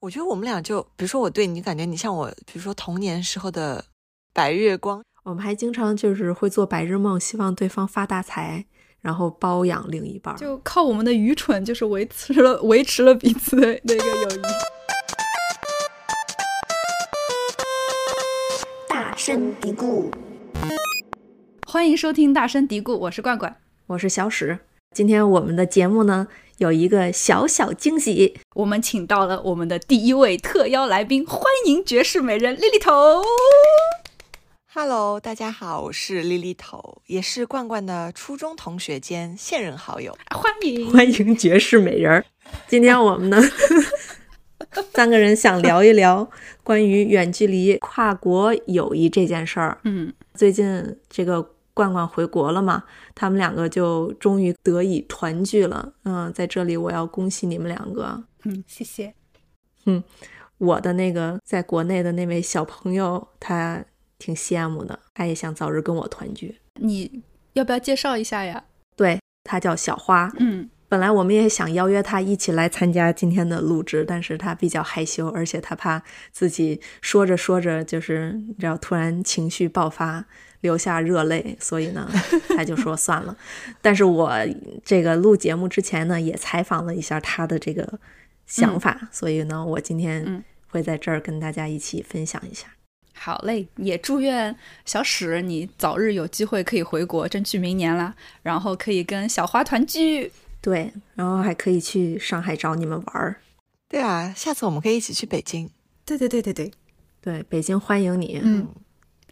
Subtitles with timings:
[0.00, 3.84] 我觉得我们俩就，比如说我对你感觉你像我，比如说童年时候的
[4.32, 5.02] 白月光。
[5.24, 8.64] 我们还经常就是会做白日梦，希望对方发大财，
[9.00, 10.36] 然后包养另一半。
[10.36, 14.42] 就靠我们的愚蠢，就是维持了维持了彼此的那个友谊。
[18.88, 20.12] 大声嘀咕，
[21.66, 23.56] 欢迎收听《大声嘀咕》，我是罐罐，
[23.88, 24.60] 我是小史。
[24.94, 26.28] 今天我们的节目呢
[26.58, 33.22] 有一个小小惊喜，我们请到了我们的第一位特邀来宾，欢迎绝世美人莉莉头。
[34.74, 40.18] Hello，大家好，我是莉莉头，也是罐罐的初中同学兼现任好友。
[40.34, 42.24] 欢迎欢迎绝世美人儿。
[42.66, 43.40] 今天我们呢
[44.92, 46.28] 三个人想聊一聊
[46.64, 49.78] 关于远距离跨国友谊这件事儿。
[49.84, 52.82] 嗯，最近这个罐罐回国了嘛，
[53.14, 55.92] 他们两个就终于得以团聚了。
[56.02, 58.20] 嗯，在这里我要恭喜你们两个。
[58.44, 59.14] 嗯，谢谢。
[59.86, 60.02] 嗯
[60.58, 63.80] 我的那个在国内的那位小朋友，他
[64.18, 66.58] 挺羡慕的，他也想早日跟我团聚。
[66.80, 68.64] 你要不要介绍一下呀？
[68.96, 80.24] 对他叫小花，嗯，本来我们也想邀约他一起来参加今天的录制，但是他比较害羞，而且他怕自己说着说着就是你知道突然情绪爆发，
[80.60, 82.10] 流下热泪，所以呢，
[82.48, 83.36] 他就说算了。
[83.80, 84.32] 但是我
[84.84, 87.98] 这个录节目之前呢，也采访了一下他的这个
[88.46, 92.66] 想法，所以呢，我今天嗯会在这儿跟大家一起分享一下。
[93.14, 100.30] 好嘞，也祝愿小史你早日有机会可以回国，争取明年啦，然后可以跟小花团聚。
[100.60, 103.40] 对，然后还可以去上海找你们玩儿。
[103.88, 105.70] 对啊，下次我们可以一起去北京。
[106.04, 106.72] 对对对对对，
[107.20, 108.40] 对，北京欢迎你。
[108.42, 108.68] 嗯，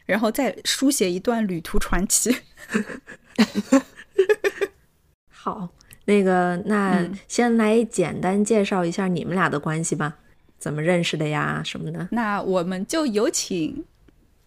[0.06, 2.34] 然后再书写一段旅途传奇。
[5.28, 5.68] 好，
[6.06, 10.16] 那个，那嗯先来简单介绍一下你们俩的关系吧，
[10.58, 12.08] 怎么认识的呀，什么的。
[12.12, 13.84] 那我们就有请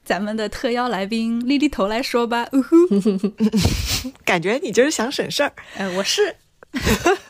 [0.03, 2.47] 咱们的特邀来宾莉莉头来说吧。
[2.53, 2.75] 呜呼，
[4.25, 5.53] 感觉你就是想省事儿。
[5.75, 6.35] 呃，我是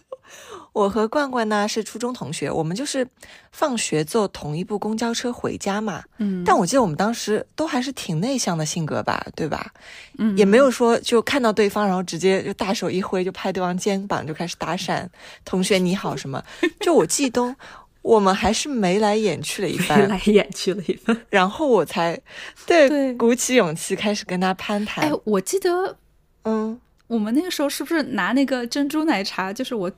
[0.79, 3.05] 我和罐罐呢是初中同学，我们就是
[3.51, 6.01] 放学坐同一部公交车回家嘛。
[6.19, 9.73] 嗯但我记得我们当时都还是挺内向的性格吧，对吧？
[10.17, 15.05] 嗯也没有说就看到对方，然后直接就大手一挥就拍对方肩膀就开始搭讪，
[15.43, 16.41] 同学你好什么。
[16.79, 17.53] 就我记东，
[18.01, 21.15] 我们还是眉来眼去了一番眉，来眼去了一番。
[21.29, 22.17] 然后我才
[22.65, 25.03] 对对鼓起勇气开始跟他攀谈。
[25.03, 25.97] 哎，我记得
[26.43, 29.91] 嗯，我们那个时候是不是拿那个珍珠奶茶，就是我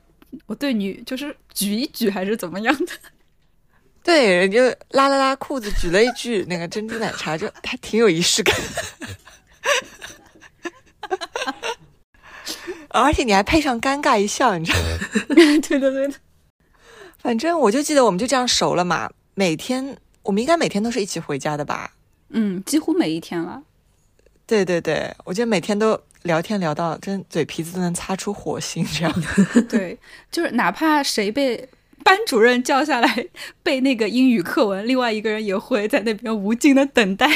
[0.46, 2.92] 我对你就是举一举还是怎么样的？
[4.02, 4.60] 对，人就
[4.90, 8.54] 拉了拉裤子，举了一句那个珍珠奶茶，就还挺有仪式感。
[12.88, 14.84] 而且你还配上尴尬一笑，你知道吗？
[15.34, 16.14] 对的对的，
[17.18, 21.92] 反正我就记得我们就这样熟了嘛，每天我们应该每天都是一起回家的吧？
[22.30, 23.62] 嗯，几乎每一天了。
[24.46, 29.62] 对对对，我觉得每天都聊天聊到真嘴皮子都能擦出火星这样的。
[29.68, 29.98] 对，
[30.30, 31.68] 就是哪怕谁被
[32.04, 33.26] 班主任叫下来
[33.62, 37.28] 背那个英语课文，另外一个人也会在那边无尽的等待，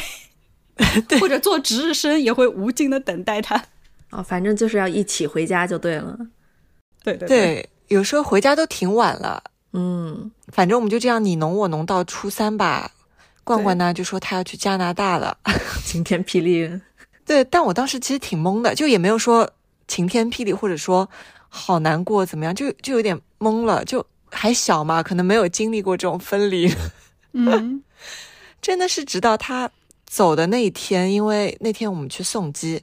[1.21, 3.63] 或者做值日生也会无尽的等待他。
[4.11, 6.17] 哦，反正就是要一起回家就对了。
[7.03, 9.43] 对对对，有时候回家都挺晚了，
[9.73, 12.93] 嗯，反正我们就这样你侬我侬到初三吧。
[13.45, 15.39] 罐罐呢就说他要去加拿大了，
[15.85, 16.69] 晴天霹雳。
[17.27, 19.51] 对，但我当时其实挺懵的，就也没有说
[19.89, 21.11] 晴天霹雳，或者说
[21.49, 26.73] 好难过怎么样，就就有点懵了，就还小嘛，可能没有经历过这种分离。
[27.35, 27.83] 嗯
[28.63, 29.71] 真的是直到他
[30.07, 32.83] 走的那一天，因为那天我们去送机，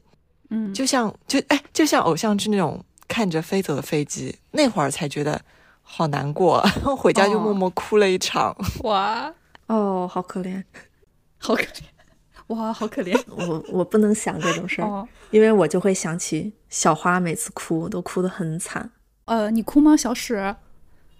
[0.49, 5.41] 嗯，就像就哎，就像偶像剧那种看着飞走的飞机，那会儿才觉得
[5.81, 6.61] 好难过，
[6.97, 8.55] 回家就哦默默哭了一场。
[8.83, 9.33] 哇，
[9.67, 10.63] 哦，好可怜。
[11.37, 11.81] 好可怜，
[12.53, 15.07] 哇，好可怜 我我不能想这种事儿，哦。
[15.31, 18.91] 因为我就会想起小花每次哭都哭得很惨。
[19.25, 20.55] 呃，你哭吗，小史？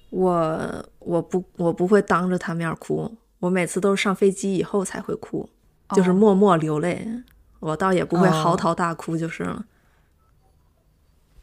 [0.10, 5.50] 我我不我不会当着他面哭，我每次都是上飞机以后才会哭，
[5.96, 7.08] 就是哦默默流泪。
[7.60, 9.66] 我倒也不会哦嚎啕大哭就是了。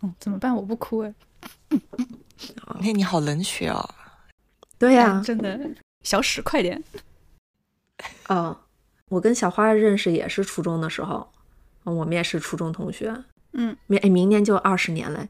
[0.02, 0.54] 嗯，怎么办？
[0.54, 1.14] 我不哭哎。
[2.80, 3.88] 那你好冷血哦。
[4.78, 5.58] 对呀、哎真的，
[6.02, 6.82] 小史快点。
[8.28, 8.56] 哦，
[9.10, 11.30] 我跟小花认识也是初中的时候，
[11.84, 13.14] 嗯我们也是初中同学。
[13.52, 15.28] 嗯，明哎明年就二十年嘞，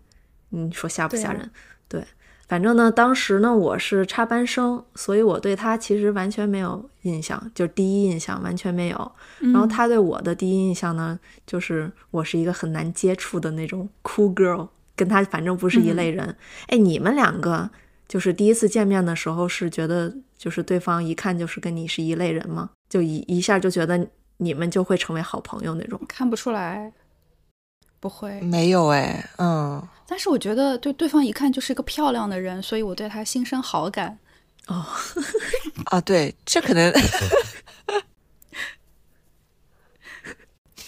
[0.51, 1.51] 你说吓不吓人？
[1.89, 2.05] 对，
[2.47, 9.13] 反正呢，当时呢我是插班生，所以我对他其实完全没有印象，就是第一印象完全没有。
[9.39, 16.37] 然然后他对我的第一印象呢，就是我是一个很难接触的那种 cool girl，跟他反正不是一类人。
[16.67, 17.71] 哎、你们两个
[18.07, 22.71] 就是第一次见面的时候是觉得就是对方一看就是跟你是一类人吗？
[22.91, 24.07] 就一一下就觉得
[24.37, 25.99] 你们就会成为好朋友那种。
[26.07, 26.93] 看不出来，
[27.99, 28.39] 不会。
[28.43, 34.19] 没有哎，嗯，但是我觉得对对方一看就是一个漂亮的人，所以我对他心生好感。
[34.67, 34.85] 哦，
[35.87, 36.93] 啊，对，这可能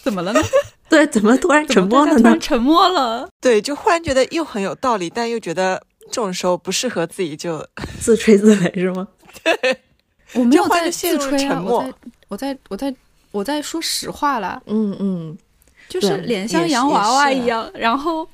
[0.03, 0.41] 怎么了呢？
[0.91, 2.39] 对，怎么突然沉默了呢？
[2.39, 3.29] 沉默了。
[3.41, 7.67] 对，就忽然觉得又很有道理，但又觉得这种时候不适合自己就，
[8.01, 9.09] 自吹自擂是吗？
[10.41, 11.85] 我没有在自吹啊，沉默。
[12.29, 12.97] 我在我在我在
[13.31, 15.39] 我在说实话啦，嗯嗯，
[15.89, 17.71] 就是脸像洋娃娃一样。
[17.75, 18.29] 然后，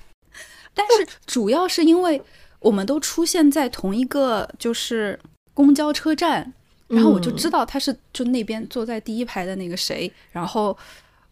[0.74, 2.20] 但是主要是因为
[2.60, 5.18] 我们都出现在同一个就是
[5.54, 6.52] 公交车站，
[6.88, 10.76] 然后我就知道，道他是就那边坐在第一排的那个谁，然后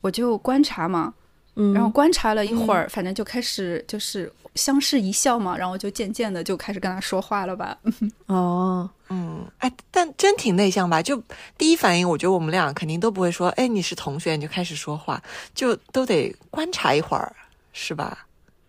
[0.01, 1.13] 我就观察嘛，
[1.57, 7.77] 嗯，然后观察了一会儿，反正就开始就是相视一笑嘛，然后就渐渐的就开始跟他说话了吧。
[8.27, 11.01] 哦，嗯，哎，但真挺内向吧？
[11.01, 11.23] 就
[11.57, 15.23] 第一反应，我觉得我们俩肯定都不会说，哎，你是同学你就开始说话，
[15.55, 17.35] 就都得观察一会儿，
[17.73, 18.27] 是吧？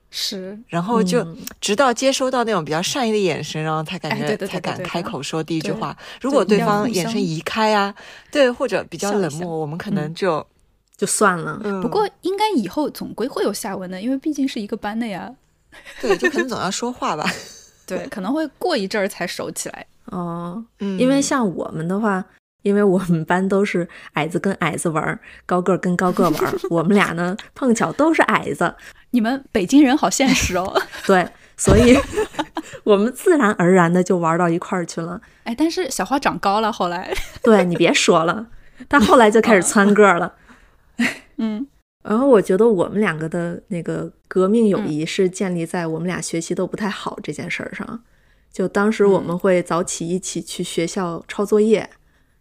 [0.10, 5.95] 是，然后就嗯直到接收到那种比较善意的眼神，然后才感觉、才敢开口说第一句话。
[6.22, 7.94] 如果对方眼神移开啊，
[8.31, 10.45] 对，或者比较冷漠，我们可能就、
[10.95, 11.60] 就算了。
[11.63, 15.30] 嗯，不过应该以后总归会有下文的，因为毕竟是一个班的呀。
[16.00, 17.30] 对，就可能总要说话吧。
[17.86, 19.86] 对，可能会过一阵儿才熟起来。
[20.12, 22.24] 哦，嗯，因为像我们的话，
[22.63, 28.75] 因为我们班都是矮子跟矮子玩儿，高个儿跟高个儿玩儿，我们俩呢碰巧都是矮子，
[29.12, 30.81] 你们北京人好现实哦。
[31.06, 31.98] 对，所以
[32.83, 35.21] 我们自然而然的就玩到一块儿去了。
[35.44, 37.13] 哎，但是小花长高了，后来，
[37.44, 38.48] 对你别说了，
[38.89, 40.33] 他后来就开始蹿个儿了。
[41.38, 41.68] 嗯，
[42.04, 48.01] 然后我觉得我们两个的那个革命友谊是建立在我们俩学习都不太好这件事儿上。
[48.57, 51.88] 就当时我们会早起一起去学校抄作业，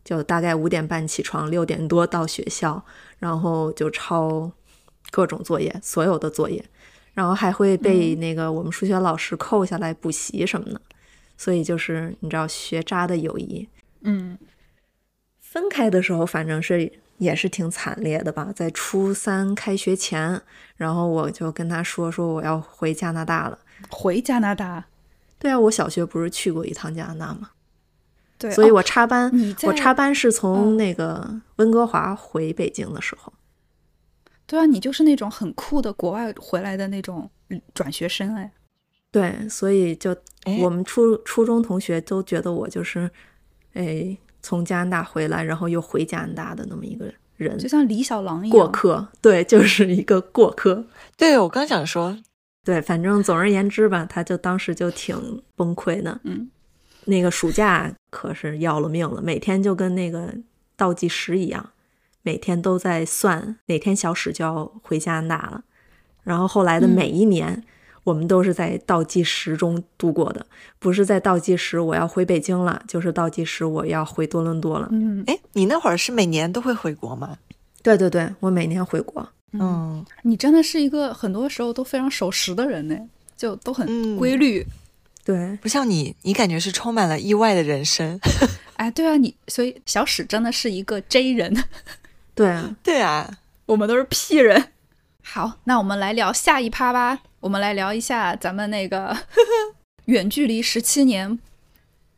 [0.02, 2.82] 就大概五点半起床，六点多到学校，
[3.18, 4.50] 然后就抄
[5.10, 6.64] 各种作业，所有的作业，
[7.12, 10.80] 然后还会被那个我们数学老师扣下来补习什么的。
[11.36, 13.68] 所以就是你知道学渣的友谊，
[14.00, 14.38] 嗯，
[15.38, 18.50] 分开的时候，反正是也是挺惨烈的吧。
[18.56, 20.40] 在初三开学前，
[20.76, 23.58] 然后我就跟他说说我要回加拿大了。
[23.90, 24.86] 回加拿大，
[25.46, 27.50] 对啊，我小学不是去过一趟加拿大吗？
[28.36, 29.30] 对，所以哦我插班，
[29.62, 33.32] 我插班是从嗯那个温哥华回北京的时候。
[34.44, 38.50] 对啊，你就是那种很酷的国外回来的那种嗯转学生哎。
[39.12, 40.12] 对，所以就
[40.42, 43.08] 哎我们初初中同学都觉得我就是，
[43.74, 47.06] 哎，从加拿大回来，然后又回加拿大的那么一个
[47.36, 49.06] 人就，像李小狼一样，过客。
[49.22, 50.84] 对，就是一个过客。
[51.16, 52.18] 对我刚想说，
[52.66, 56.18] 对，反正总而言之吧，他就当时就挺崩溃的。
[56.24, 56.50] 嗯，
[57.04, 60.34] 那个暑假可是要了命了，每天就跟那个
[60.76, 61.70] 倒计时一样，
[62.22, 65.62] 每天都在算哪天小史就要回加拿大了。
[66.24, 67.62] 然后后来的嗯每一年，
[68.02, 70.44] 我们都是在倒计时中度过的，
[70.80, 74.88] 不是在倒计时我要回北京了，就是倒计时我要回多伦多了。
[74.90, 77.38] 嗯哎，你那会儿是每年都会回国吗？
[77.84, 79.28] 对对对，我每年回国。
[79.52, 82.98] 嗯，你真的是一个很多时候都非常守时的人呢，
[83.36, 84.66] 就都很嗯规律。
[85.24, 88.20] 对，不像你，你感觉是充满了意外的人生。
[88.76, 91.64] 哎，对啊，你所以小史真的是一个 J 人，
[92.34, 94.72] 对啊， 对啊，我们都是 P 人。
[95.22, 97.20] 好，那我们来聊下一趴吧。
[97.40, 99.16] 我们来聊一下咱们那个
[100.06, 101.38] 远距离十七年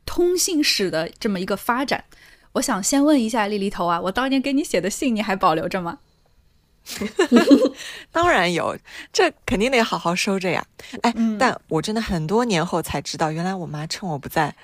[0.05, 2.05] 通信史的这么一个发展。
[2.53, 5.99] 我想先问一下丽丽头啊，我当年给你写的信你还保留着吗？
[8.11, 8.77] 当然有，
[9.13, 10.65] 这肯定得好好收着呀。
[11.03, 14.55] 哎，嗯但我真的很多年后才知道，原来我妈趁我不在，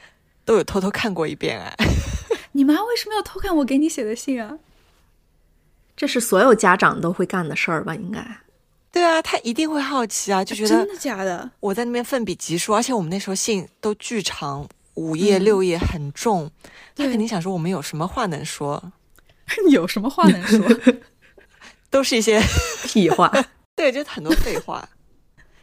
[0.45, 1.61] 都有偷偷看过一遍。
[1.61, 1.75] 哎，
[2.53, 4.59] 你妈为什么要偷看我给你写的信啊？
[5.97, 7.95] 这是所有家长都会干的事儿吧？
[7.95, 8.25] 应该。
[8.91, 11.51] 对啊，他一定会好奇啊，就觉得真的假的？
[11.61, 16.51] 我在那边奋笔疾书，而且我们那时候信都巨长，五页六页，很重。
[16.97, 18.93] 她对肯定想说我们有什么话能说，
[19.71, 20.61] 有什么话能说？
[21.95, 22.41] 都是一些
[22.85, 23.33] 屁话。
[23.77, 24.87] 对，就很多废话。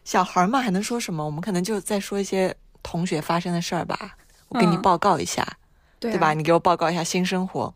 [0.05, 1.25] 小孩嘛，还能说什么？
[1.25, 4.15] 我们可能就在说一些同学发生的事儿吧。
[4.47, 5.45] 我给你嗯报告一下，
[5.99, 6.33] 对,、对吧？？
[6.33, 7.73] 你给我报告一下新生活。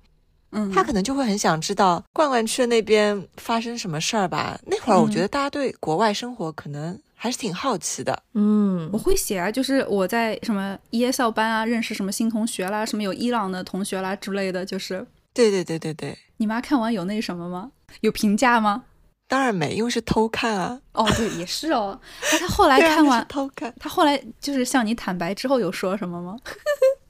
[0.52, 4.58] 嗯，他可能就会很想知道罐罐去那边发生什么事儿吧。
[4.66, 8.24] 那会儿我觉得大家对国外生活可能还是挺好奇的。
[8.36, 17.72] 嗯我，会写啊，就是我在什么 ESL 班啊，认识什么新同学啦，什么有伊朗的同学啦之类的，就是对对对对对，你妈看完有那什么吗？
[18.02, 18.84] 有评价吗？
[19.28, 20.80] 当然没，因为是偷看啊。
[20.94, 22.00] 哦，对，也是哦。
[22.32, 26.38] 哎，他后来看完，偷看，他后来就是向你坦白之后有说什么吗？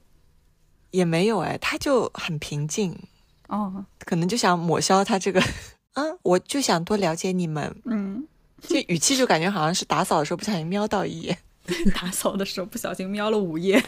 [0.92, 2.98] 也没有哎，他就很平静，
[3.48, 5.42] 哦，可能就想抹消他这个，
[5.94, 8.26] 嗯， 我就想多了解你们，嗯，
[8.62, 11.36] 这语气就感觉好像是打扫的时候不小心瞄到一眼。
[11.94, 13.82] 打扫的时候不小心瞄了五页。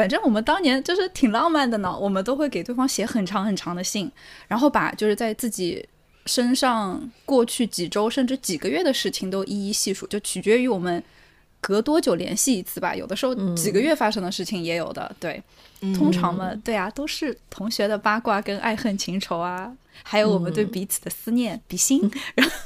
[0.00, 4.10] 反正我们当年就是挺浪漫的呢，我们都会给对方写很长很长的信，
[4.48, 5.86] 然后把就是在自己
[6.24, 11.04] 身上过去几周甚至几个月的事情都一一细数，就取决于我们
[11.60, 12.94] 隔多久联系一次吧。
[12.94, 15.42] 有的时候几个月发生的事情也有的，对。
[15.94, 19.70] 通常嘛，对啊，都是同学的八卦跟爱恨情仇啊，
[20.02, 22.56] 还有我们对彼此的思念、比心，然后。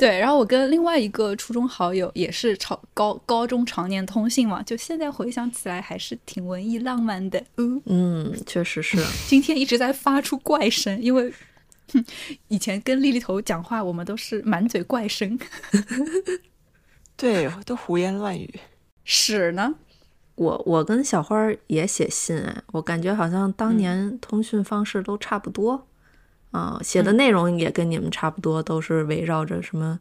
[0.00, 7.44] 对，然后我跟另外一个初中好友也是常高高中常年通信嘛，就现在回想起来还是挺文艺浪漫的。
[7.58, 8.96] 嗯嗯，确实是。
[9.28, 11.30] 今天一直在发出怪声，因为
[12.48, 15.38] 以前跟丽丽头讲话，我们都是满嘴怪声。
[17.14, 18.58] 对，都胡言乱语。
[19.04, 19.74] 屎呢？
[20.36, 25.86] 我我跟小花也写信哎，我感觉好像当年通讯方式都差不多。
[26.50, 29.98] 啊，写的内容也跟你们差不多，都是围绕着什么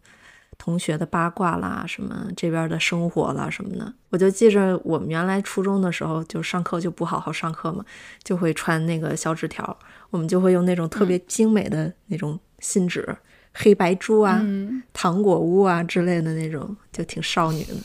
[0.58, 3.94] 同学的八卦啦，什么这边的生活啦什么的。
[4.10, 7.86] 我就记着我们原来初中的时候，就上课就不好好上课嘛，
[8.24, 9.78] 就会传那个小纸条，
[10.10, 13.16] 我们就会用那种特别精美的那种信纸，
[13.54, 14.44] 黑白猪啊、
[14.92, 17.76] 糖果屋啊之类的那种，就挺少女的，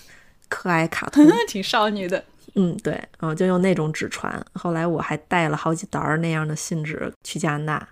[0.48, 2.24] 可爱卡通， 挺少女的。
[2.56, 4.44] 嗯，对，然后就用那种纸传。
[4.52, 7.88] 后来我还带了好几沓那样的信纸去加拿大。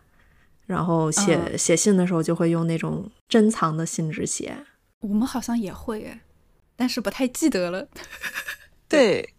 [0.67, 4.57] 然后写写信的时候就会用那种珍藏的信纸写，
[5.01, 6.21] 我们好像也会诶，
[6.77, 7.87] 但是不太记得了。
[8.89, 9.35] 对，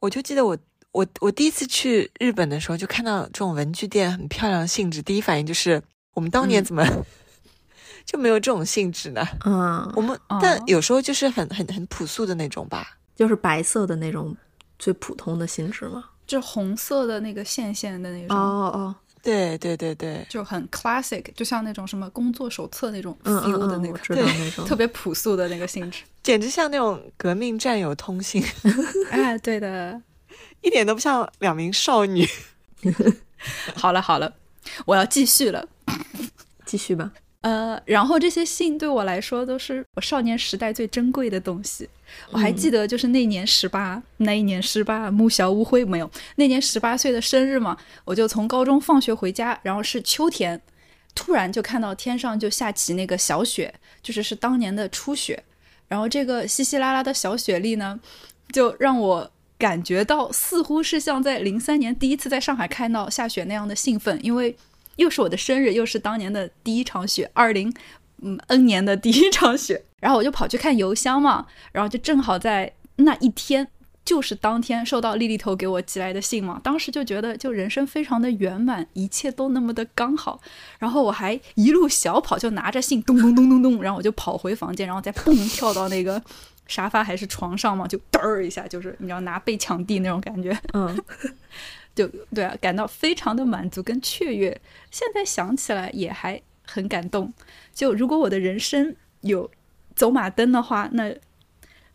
[0.00, 0.56] 我就记得我
[0.92, 5.82] 我我第一次去日本的时候，就看到这种文具店很漂亮的信纸，第一反应就是
[6.14, 6.84] 我们当年怎么
[8.06, 9.26] 就没有这种信纸呢？
[9.44, 14.34] 嗯，我们但有时候就是很很很朴素的那种吧，就是白色的那种
[14.78, 18.36] 最普通的信纸嘛，就红色的那个线线的那种。
[18.36, 18.96] 哦哦。
[19.22, 23.90] 对对对对，就很 classic，就像那种什么工作手册那种 feel 的那
[24.50, 28.42] 种特别朴素的那个性质，简直像那种革命战友通信。
[29.10, 30.00] 哎，对的，
[30.62, 32.26] 一点都不像两名少女。
[33.74, 34.34] 好了好了，
[34.86, 35.68] 我要继续了，
[36.64, 37.12] 继续吧。
[37.48, 41.88] 呃，然后这些信对我来说都是我少年时代最珍贵的东西。
[42.30, 46.10] 我还记得，就是那年十八，那一年十八，木小乌灰没有。
[46.36, 47.74] 那年十八岁的生日嘛，
[48.04, 50.60] 我就从高中放学回家，然后是秋天，
[51.14, 55.42] 突然就看到天上就下起那个小雪，就是是当年的初雪。
[55.88, 57.98] 然后这个稀稀拉拉的小雪粒呢，
[58.52, 64.54] 就让我感觉到似乎是像在零三年第一次在上海看到下雪那样的兴奋，因为。
[64.98, 67.72] 又是我的生日，又是当年的第一场雪，二零
[68.22, 73.68] 嗯 N 年的第一场雪， 然后我就跑去看邮箱嘛，然后就正好在那一天，
[74.04, 80.40] 就是当天收到丽丽头给我寄来的信嘛，当时就觉得就人生非常的圆满，一切都那么的刚好，
[80.78, 86.20] 然后我还一路小跑就拿着信咚咚咚咚咚，然后我就跑回房间，然后再蹦跳到那个
[86.66, 90.98] 沙发还是床上嘛，就嘚儿一下，就是你知道拿被抢地那种感觉，嗯。
[91.94, 94.60] 就对啊，感到非常的满足跟雀跃。
[94.90, 97.32] 现在想起来也还很感动。
[97.74, 99.50] 就如果我的人生有
[99.94, 101.14] 走马灯的话，那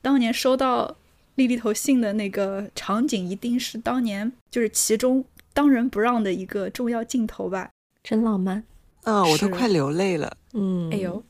[0.02, 0.98] 当年收到
[1.36, 5.24] 丽丽头信的那个场景，一定是当年就是其中
[5.54, 7.70] 当仁不让的一个重要镜头吧？
[8.04, 8.64] 真浪漫
[9.04, 9.24] 啊！
[9.24, 10.36] 我都快流泪了。
[10.54, 11.24] 嗯，哎呦，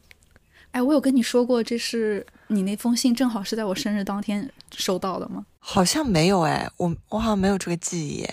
[0.72, 5.46] 哎，我有跟你说过，这是你那封信，正好是在我生日当天收到的吗？
[5.60, 8.28] 好像没有哎，我我好像没有这个记忆。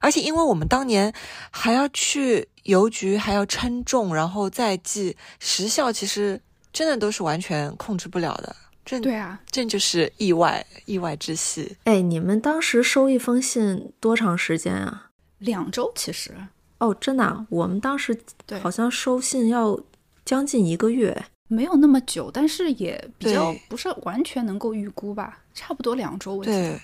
[0.00, 1.12] 而且，因为我们当年
[1.50, 6.40] 还要去邮局，还要称重，然后再寄时效，其实
[6.72, 8.56] 真的都是完全控制不了的。
[8.82, 11.76] 这对啊，这就是意外，意外之喜。
[11.84, 15.10] 哎，你们当时收一封信多长时间啊？
[15.38, 16.34] 两周，其实。
[16.78, 18.18] 哦，真的，我们当时
[18.62, 19.78] 好像收信要
[20.24, 21.14] 将近一个月，
[21.46, 26.36] 没有那么久，但是也比较不是完全能够预估吧，差不多两周。
[26.36, 26.80] 我对。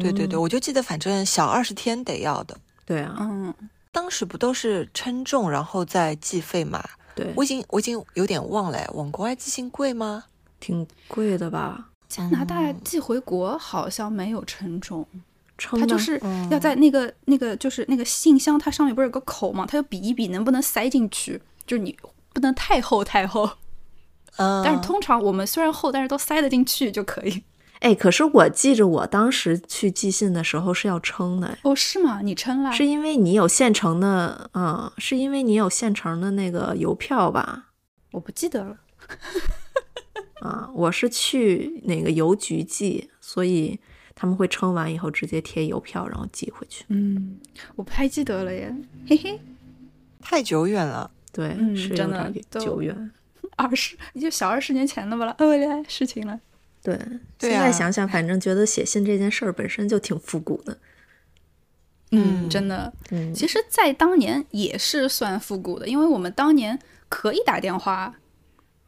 [0.00, 2.56] 对对对，我就记得，反正小二十天得要的。
[2.84, 3.54] 对啊，嗯，
[3.92, 6.82] 当时不都是称重，然后再计费嘛？
[7.14, 10.24] 对，我已经我已经有点忘了，往国外寄信贵吗？
[10.58, 11.88] 挺贵的吧？
[12.08, 15.06] 加拿大寄回国好像没有称重，
[15.56, 16.20] 称它就是
[16.50, 19.64] 要在那个那个就是那个信箱，它上面不是有个口嘛？
[19.66, 21.96] 它就比一比能不能塞进去，就是你
[22.32, 23.48] 不能太厚太厚。
[24.36, 27.42] 嗯，但是通常我们虽然厚，但是都塞得进去就可以。
[27.80, 31.58] 哎，可是我记着，我当时去寄信的时候是要称的。
[31.62, 32.20] 哦，是吗？
[32.22, 32.70] 你称了？
[32.72, 37.68] 是因为你有现成的，嗯，是因为你有现成的那个邮票吧？
[38.12, 38.76] 我不记得了。
[40.40, 43.78] 啊，我是去那个邮局寄，所以
[44.14, 46.84] 他们会称完以后直接贴邮票，然后寄回去。
[46.88, 47.38] 嗯，
[47.76, 48.74] 我不太记得了耶，
[49.08, 49.40] 嘿嘿，
[50.20, 51.10] 太久远了。
[51.32, 53.10] 对，嗯是有真的点久远。
[53.56, 56.38] 二十就小二十年前的吧了，呃， 来事情了。
[56.82, 56.98] 对，
[57.38, 60.78] 对啊现在想想，反正觉得写信这件事儿本身就挺复古的。
[62.12, 68.14] 嗯，嗯真的，嗯，其实，在当年也是算复古的，因为我们当年可以打电话，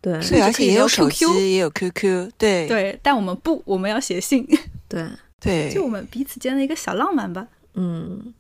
[0.01, 4.45] 对而且也有可以聊手 QQ 机，也有 QQ，对对，但我们不，我们要写信，
[4.89, 5.09] 对，
[5.39, 7.47] 对就我们彼此间的一个小浪漫吧。
[7.75, 8.35] 嗯，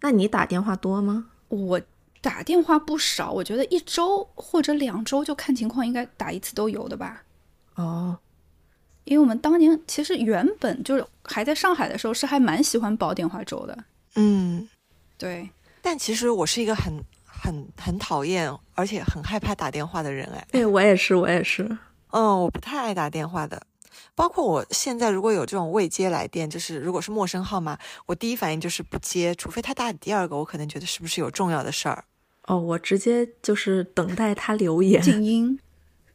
[0.00, 1.26] 那你打电话多吗？
[1.48, 1.80] 我
[2.20, 7.22] 打电话不少，我觉得一周或者两周就看情况，应该打一次都有的吧。
[7.76, 8.18] 哦，
[9.04, 13.76] 因为我们当年其实原本就是还在上海的时候，是还蛮喜欢煲电话粥的。
[14.16, 14.68] 嗯，
[15.18, 15.48] 对，
[15.82, 20.46] 但其实我是一个很很很讨厌，而且很害怕打电话的人哎。
[20.50, 21.64] 对我也是，我也是。
[22.10, 23.60] 嗯，我不太爱打电话的。
[24.14, 32.04] 包括我现在如果有这种未接来电，就是如果是陌生号码，我第一反应就是不接，除非他打第二个，我可能觉得是不是有重要的事儿。
[32.46, 35.02] 哦，我直接就是等待他留言。
[35.02, 35.58] 静音。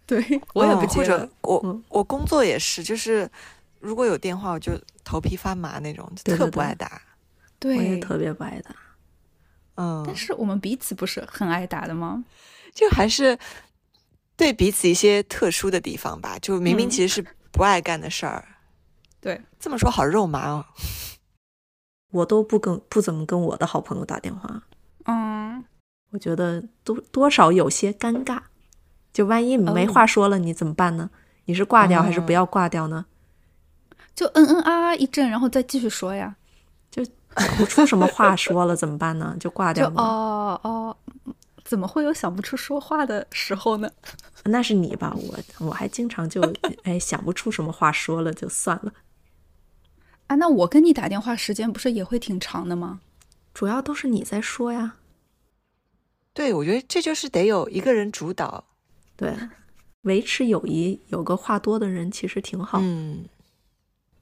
[0.10, 1.04] 对 我也不嗯或。
[1.06, 3.30] 者我、嗯我工作也是，就是
[3.80, 4.72] 如果有电话，我就
[5.04, 7.00] 头皮发麻那种，就特不爱打。
[7.60, 8.75] 对我也，特别不爱打。
[9.75, 12.24] 嗯，但是我们彼此不是很爱打的吗？
[12.74, 13.38] 就还是
[14.36, 16.38] 对彼此一些特殊的地方吧。
[16.42, 18.44] 就明明嗯其实是不爱干的事儿，
[19.22, 20.66] 对，这么说好肉麻哦。
[22.12, 24.63] 我都不跟不怎么跟我的好朋友打电话，
[25.06, 25.63] 嗯，
[26.10, 28.42] 我觉得多多少有些尴尬。
[29.12, 31.10] 就万一没哦话说了，你怎么办呢？
[31.46, 33.06] 你是挂掉还是哦不要挂掉呢？
[34.16, 36.36] 就嗯嗯啊啊一阵，然后再继续说呀。
[36.92, 37.06] 就
[37.58, 39.36] 不出什么话说了怎么办呢？
[39.39, 40.04] 就挂掉吗？
[40.04, 40.98] 哦哦，
[41.63, 43.89] 怎么会有想不出说话的时候呢？
[44.46, 46.42] 那是你吧，我我还经常就
[46.84, 48.92] 哎想不出什么话说了，就算了。
[50.28, 53.00] 啊，那我跟你打电话时间不是也会挺长的吗？
[53.54, 54.95] 主要都是你在说呀，
[56.34, 58.65] 对，我觉得这就是得有一个人主导。
[59.19, 59.36] 对，
[60.03, 62.79] 维持友谊有个话多的人其实挺好。
[62.82, 63.25] 嗯，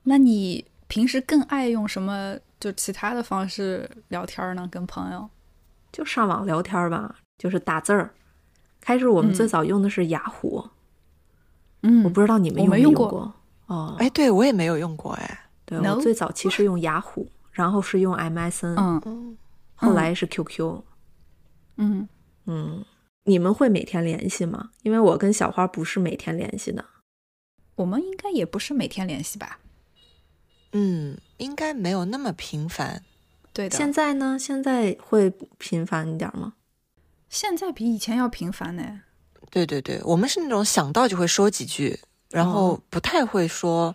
[0.03, 4.67] 那你平时更爱用什么就其他的方式聊天呢？
[4.71, 5.29] 跟朋友？
[5.91, 8.12] 就上网聊天吧，就是打字儿。
[8.81, 10.67] 开始我们嗯最早用的是雅虎，
[11.83, 13.33] 嗯我不知道你们我用用没用过过。
[13.67, 15.43] 哦，哎，对我也没有用过哎。
[15.65, 19.38] 对我最早其实用雅虎，然后是用 MSN，、嗯嗯，
[19.75, 20.81] 后来是 QQ。
[21.75, 22.07] 嗯，
[22.45, 22.83] 嗯，
[23.28, 24.70] 你们会每天联系吗？
[24.84, 26.86] 因为我跟小花不是每天联系的。
[27.76, 29.60] 我们应该也不是每天联系吧？
[30.72, 33.04] 嗯，应该没有那么频繁。
[33.52, 34.38] 对的，现在呢？
[34.40, 36.54] 现在会频繁一点吗？
[37.30, 39.02] 现在比以前要频繁呢。
[39.50, 43.94] 对对对，我们是那种想到就会说几句，然后不太会说，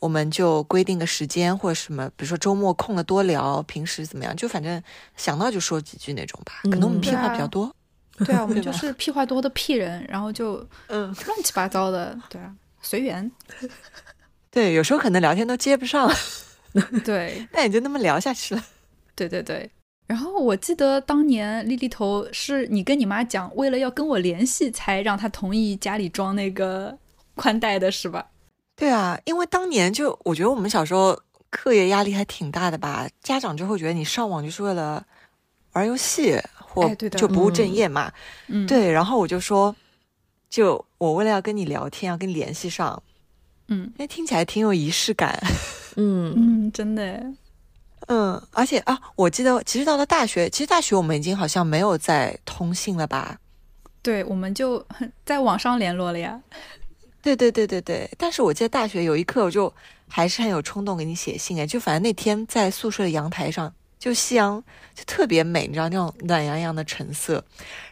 [0.00, 4.82] 我们就规定个时间或者什么，比如说周末空了多聊，平时怎么样，就反正
[5.16, 6.54] 想到就说几句那种吧。
[6.64, 7.72] 可能我们嗯屁话比较多。
[8.18, 13.30] 对啊，我们就是屁话多的屁人，然后就嗯，乱七八糟的，对啊，随缘。
[14.50, 16.08] 对，有时候可能聊天都接不上，
[17.04, 18.64] 对， 那也就那么聊下去了。
[19.16, 19.68] 对对对。
[20.06, 26.96] 然后我记得当年丽丽头是你跟你妈讲，为了要跟我联系，才让她同意家里装那个
[27.34, 28.26] 宽带的，是吧？
[28.76, 35.04] 对啊，因为当年就我觉得我们小时候课业压力还挺大的吧，家长就会觉得你上网就是为了
[35.72, 36.38] 玩游戏
[36.74, 38.12] 或哎对的就不务正业嘛。
[38.48, 39.74] 嗯，，对，然后我就说，
[40.50, 43.02] 就我为了要跟你聊天，要跟你联系上，
[43.68, 45.40] 嗯那听起来挺有仪式感。
[45.96, 47.24] 嗯，嗯，真的，
[48.08, 53.38] 嗯，而且啊，我记得其实到了大学，其实大学我们已经好像没有在通信了吧？
[54.02, 54.84] 对，我们就
[55.24, 56.40] 在网上联络了呀。
[57.22, 59.72] 对对对对对，但是我记得大学有一刻，我就
[60.08, 64.62] 还是很有冲动给你写信哎，就反正那天在宿舍的阳台上，就夕阳
[64.94, 67.44] 就特别美，你知道那种暖洋洋的橙色，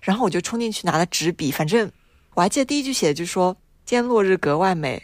[0.03, 1.91] 然后我就冲进去拿了纸笔，反正
[2.35, 5.03] 我还记得第一句写的就是说今天落日格外美，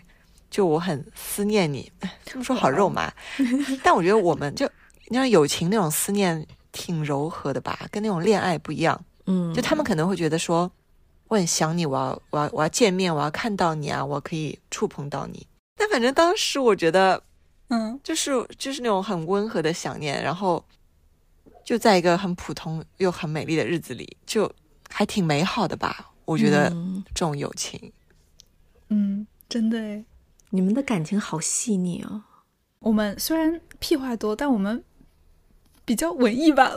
[0.51, 3.13] 就我很思念你，哎这么说好肉麻，
[3.83, 4.67] 但我觉得我们就
[5.07, 10.71] 你知道友情那种思念挺柔和的吧，跟那种恋爱不一样，嗯，就他们可能会觉得说，
[11.29, 15.47] 我很想你，我要我要我要见面，我要看到你啊，我可以触碰到你。
[15.77, 17.23] 但反正当时我觉得，
[17.69, 20.63] 嗯，就是就是那种很温和的想念，然后
[21.69, 24.51] 就在一个很普通又很美丽的日子里，就
[24.89, 26.13] 还挺美好的吧。
[26.25, 27.93] 我觉得嗯这种友情，
[28.89, 30.07] 嗯，真的诶。
[30.49, 32.23] 你们的感情好细腻哦。
[32.79, 34.83] 我们虽然屁话多，但我们
[35.85, 36.73] 比较文艺吧。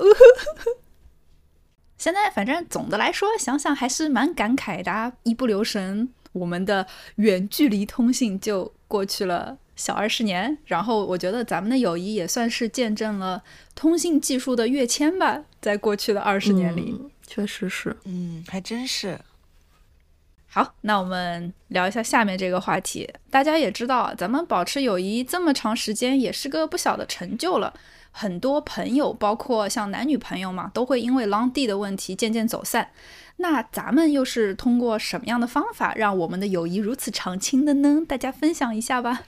[1.97, 5.13] 现在反正总的来说，想想还是蛮感慨的啊。
[5.23, 10.58] 一不留神，我们的远距离通信就过去了小二十年。
[10.65, 13.44] 然后我觉得咱们的友谊也算是见证了
[13.76, 16.96] 通信技术的跃迁吧，在过去的二十年里。
[16.98, 17.96] 嗯确实是。
[18.04, 19.17] 嗯，还真是。
[20.48, 23.10] 好，那我们聊一下下面这个话题。
[23.30, 27.74] 大家也知道，咱们保持友谊这么长时间，也是个不小的成就了。
[28.12, 32.89] 很多朋友，包括像男女朋友嘛，都会因为 long D 的问题渐渐走散。
[33.38, 38.02] 那咱们又是通过什么样的方法让我们的友谊如此长青的呢？
[38.06, 39.22] 大家分享一下吧。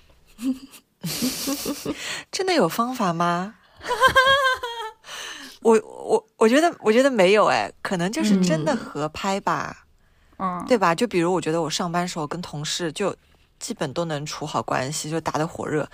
[2.32, 3.56] 真的有方法吗？
[5.62, 9.86] 我我我觉得我觉得没有哎，可能就是真的合拍吧，
[10.38, 10.94] 嗯，对吧？
[10.94, 13.16] 就比如我觉得我上班时候跟同事就
[13.60, 15.88] 基本都能处好关系，就打得火热。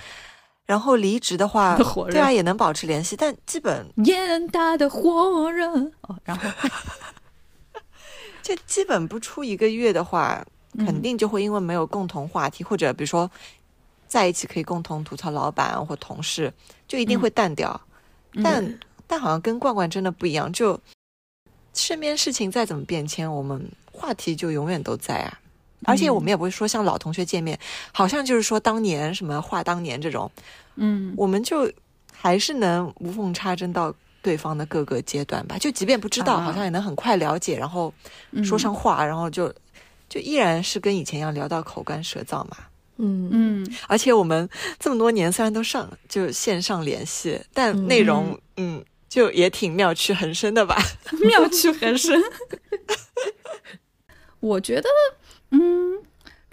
[0.66, 1.76] 然后离职的话，
[2.12, 5.68] 对啊，也能保持联系，但基本烟打的火热
[6.02, 6.48] 哦，然后
[8.44, 10.46] 就基本不出一个月的话，
[10.78, 13.30] 嗯肯定就会因为没有共同话题，或者比如说
[14.10, 16.52] 在一起可以共同吐槽老板或同事，
[16.88, 17.80] 就一定会淡掉。
[18.34, 20.80] 嗯但但好像跟罐罐真的不一样，就
[21.74, 25.40] 身边事情再怎么变迁，我们话题就永远都在啊。
[25.86, 27.58] 而且我们也不会说像老同学见面，
[27.94, 30.30] 好像就是说当年什么话当年这种，
[30.76, 31.72] 嗯我们就
[32.14, 35.58] 还是能无缝插针到对方的各个阶段吧。
[35.58, 37.94] 就即便不知道，啊好像也能很快了解，然后
[38.44, 39.52] 说上话，然后就
[40.10, 42.58] 就依然是跟以前一样聊到口干舌燥嘛。
[43.00, 50.76] 嗯嗯而且我们这么多年虽然都上就线上联系，但内容嗯就也挺妙趣横生的吧。
[51.24, 52.22] 妙趣横生。
[54.42, 54.88] 我觉得，
[55.52, 56.02] 嗯，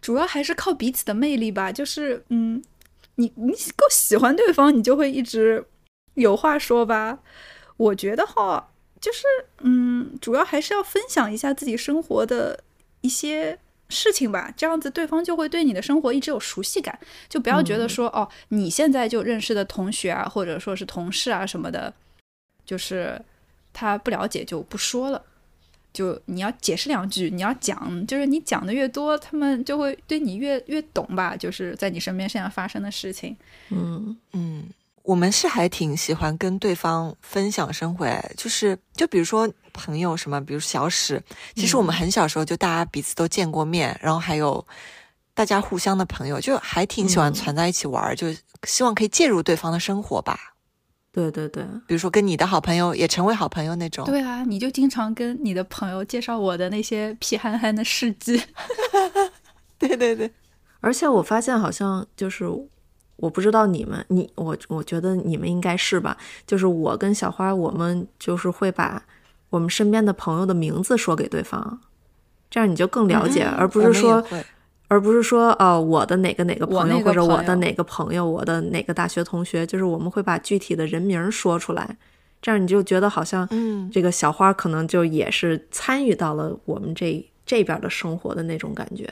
[0.00, 1.70] 主要还是靠彼此的魅力吧。
[1.70, 2.61] 就是，嗯，
[3.16, 5.64] 你你够喜欢对方，你就会一直
[6.14, 7.20] 有话说吧。
[7.76, 9.22] 我觉得哈，就是，
[9.61, 12.64] 嗯，主要还是要分享一下自己生活的
[13.02, 21.92] 一些事情吧，这样子对方就会对你的生活一直有熟悉感，就不要觉得说，哦，你现在就认识的同学啊，或者说是同事啊什么的，
[22.64, 23.20] 就是
[23.72, 25.22] 他不了解就不说了。
[25.92, 31.35] 就你要解释两句，你要讲，就是你讲的越多，他们就会对你越越懂吧。
[31.35, 33.35] 就是在你身边现在发生的事情，
[33.70, 34.64] 嗯嗯，
[35.05, 41.23] 我们是还挺喜欢跟对方分享生活，哎就是就比如说朋友什么，比如小史，
[41.55, 44.67] 其实我们很小时候就大家彼此都见过面，然后还有
[45.35, 48.35] 大家互相的朋友，就还挺喜欢嗯攒在一起玩儿，就
[48.65, 50.55] 希望可以介入对方的生活吧。
[51.12, 54.05] 对对对，比如说跟你的好朋友也成为好朋友那种。
[54.05, 58.43] 对啊，你就经常跟你的朋友介绍我的那些屁憨憨的事迹。
[59.79, 60.31] 对对对，
[60.81, 62.45] 而且我发现好像就是，
[63.17, 66.15] 我不知道你们，你我我觉得你们应该是吧？
[66.47, 69.03] 就是我跟小花，我们就是会把
[69.57, 71.81] 我们身边的朋友的名字说给对方，
[72.51, 74.23] 这样你就更了解，嗯而不是说，
[74.88, 81.97] 而不是说，哦，我的哪个哪个朋友，或者我的哪个朋友，我的哪个大学同学，就是我们会把具体的人名说出来，
[82.42, 83.90] 这样你就觉得好像嗯。
[83.90, 89.09] 这个小花可能就也是参与到了我们这这边的生活的那种感觉，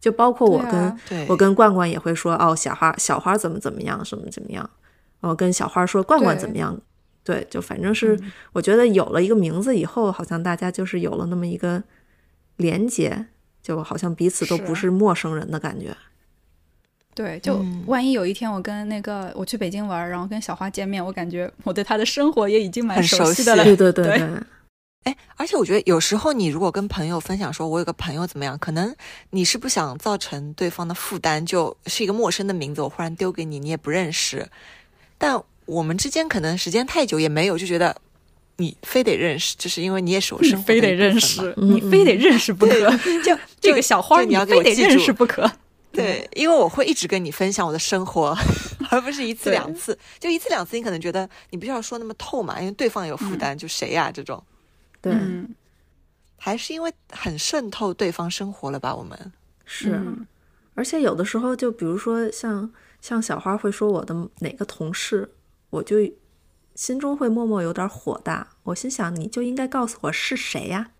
[0.00, 0.96] 就包括我跟、啊
[1.28, 4.70] 我跟罐罐也会说哦，小花小花怎么怎么样，什么怎么样，
[5.20, 6.78] 我跟小花说罐罐怎么样，
[7.24, 8.20] 对，就反正是、
[8.52, 11.82] 我觉得有了一个名字以后，好像大家就是有了那么一个
[12.56, 13.26] 连接，
[13.62, 15.96] 就好像彼此都不是陌生人的感觉。
[17.14, 23.64] 对，就嗯万一有一天我跟那个我去北京玩，然后跟小花见面，我感觉我对她的生活也已经蛮熟悉悉的了。
[23.64, 24.28] 对对对 对对，
[25.04, 28.94] 哎，而且我觉得有时候你如果跟朋友分享说，我有个朋友怎么样，可能
[29.30, 34.46] 你是不想造成对方的负担，就是一个陌生的名字，我忽然丢给你，你也不认识。
[35.16, 37.96] 但我们之间可能时间太久也没有，就觉得
[38.56, 42.90] 你非得认识，就是因为你也是我生活非得认识，嗯你非得认识不可。
[43.24, 45.50] 就这个小花，你要给非得认我记住识不可。
[45.92, 48.36] 对，因为我会一直跟你分享我的生活，
[48.90, 49.96] 而不是一次两次。
[50.18, 54.42] 就一次两次，你可能觉得你不需要说那么透嘛，因为对方有负担，就谁呀、这种，
[55.00, 55.54] 对，嗯，
[56.36, 58.94] 还是因为很渗透对方生活了吧？
[58.94, 59.32] 我们
[59.64, 59.90] 是。
[59.90, 60.26] 嗯
[60.76, 62.68] 而且有的时候，就比如说像
[63.00, 65.30] 像小花会说我的哪个同事，
[65.74, 65.96] 我就
[66.74, 68.48] 心中会默默有点火大。
[68.64, 70.90] 我心想，你就应该告诉我是谁呀？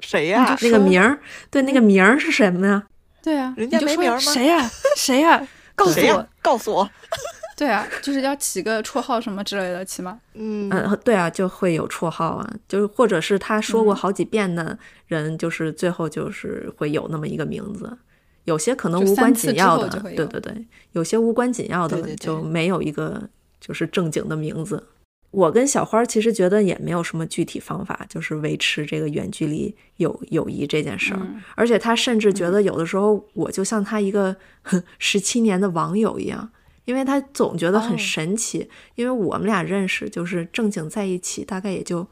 [0.00, 1.20] 谁呀、那个名儿，
[1.50, 2.86] 对，那个名儿是什么呀？
[3.22, 4.70] 对啊，人家就说没名儿吗谁呀？
[4.96, 5.46] 谁呀？
[5.76, 6.28] 告诉、我。
[6.42, 6.90] 告诉我。
[7.56, 10.18] 对啊，就是要起个绰号什么之类的，起码。
[10.32, 17.98] 嗯嗯，对啊，就会有绰号啊，就是或者是他说过好几遍的人，就是最后就是会有那么一个名字。
[18.44, 23.28] 有些可能无关紧要的，对对对，有些无关紧要的就没有一个
[23.60, 24.88] 就是正经的名字。
[25.30, 31.20] 我跟小花其实觉得也没有什么具体方法，就是维持这个远距离友友谊这件事儿。
[31.22, 34.34] 嗯而且他甚至觉得有的时候我就像他一个
[34.98, 36.50] 十七年的网友一样，
[36.84, 38.68] 因为他总觉得很哦神奇。
[38.96, 42.04] 因为我们俩认识就是正经在一起，大概也就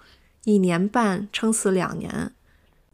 [0.45, 2.31] 一年半，撑死两年，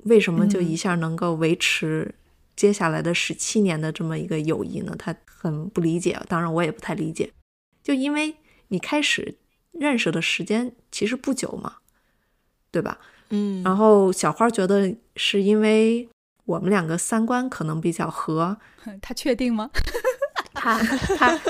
[0.04, 2.14] 为什么就嗯一下能够维持
[2.56, 4.96] 接下来的十七年的这么一个友谊呢？
[4.98, 7.30] 他很不理解，当然我也不太理解。
[7.82, 8.34] 就因为
[8.68, 9.36] 你开始
[9.72, 11.76] 认识的时间其实不久嘛，
[12.70, 12.98] 对吧？
[13.30, 16.08] 嗯，然后小花觉得是因为
[16.44, 18.56] 我们两个三观可能比较合，
[19.00, 19.70] 他确定吗？
[20.54, 20.78] 他
[21.16, 21.40] 他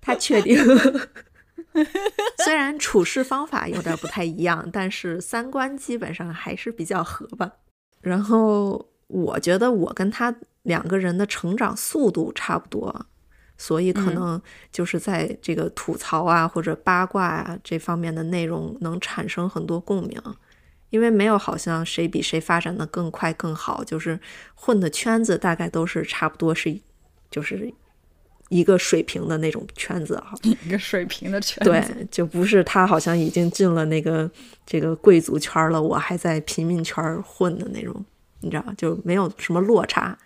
[0.00, 0.56] 他确定，
[2.44, 7.52] 虽然处事方法有点不太一样，但是三观基本上还是比较合吧。
[8.00, 13.06] 然后我觉得我跟他两个人的成长速度差不多，
[13.60, 14.42] 所以可嗯能
[14.72, 20.18] 就是在这个吐槽啊或者八卦啊这方面的内容能产生很多共鸣。
[20.88, 24.18] 因为没有好像谁比谁发展的更快更好，就是
[24.56, 26.76] 混的圈子大概都是差不多是，
[27.30, 27.72] 就是
[28.48, 30.34] 一个水平的那种圈子哈。
[30.42, 34.28] 一个水平的圈子对，就不是他好像已经进了那个
[34.66, 38.04] 这个贵族圈了，我还在平民圈混的那种，
[38.40, 40.18] 你知道，就没有什么落差。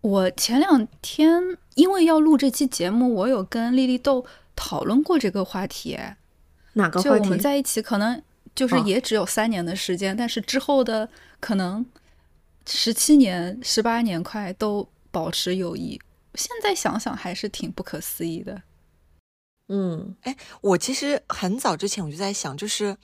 [0.00, 5.96] 我前两天因为要录这期节目，我有跟丽丽豆讨论过这个话题。
[5.96, 6.06] 就我
[6.74, 7.28] 哪个话题？
[7.28, 8.22] 们在一起，可能
[8.54, 11.08] 就是哦也只有三年的时间，但是之后的
[11.40, 11.84] 可能
[12.66, 16.00] 十七年、十八年快都保持友谊。
[16.34, 18.62] 现在想想还是挺不可思议的。
[19.70, 22.96] 嗯哎我其实很早之前我就在想，就是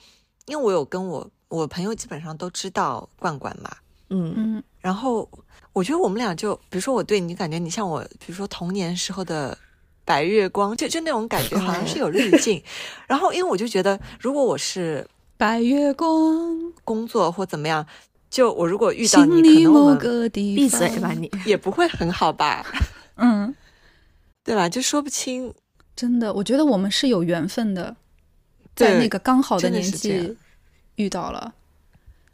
[0.45, 3.69] 因为我有跟我我朋友基本上都知道罐罐嘛，
[4.09, 5.27] 嗯嗯然后
[5.73, 9.57] 我觉得我们俩就，比如说我对你感觉你像我，比如说童年时候的
[10.05, 12.61] 白月光，就就那种感觉好像是有滤镜。
[13.07, 17.85] 然后因为我就觉得，如果我是白月光，工作或怎么样，
[18.29, 20.29] 就我如果遇到你，可心里某能我们。
[20.31, 21.29] 闭嘴吧你！
[21.45, 22.65] 也不会很好吧，
[23.17, 23.53] 嗯，
[24.43, 24.69] 对吧？
[24.69, 25.53] 就说不清。
[25.95, 27.95] 真的，我觉得我们是有缘分的，
[28.75, 30.37] 在那个刚好的年纪
[30.95, 31.53] 遇到了。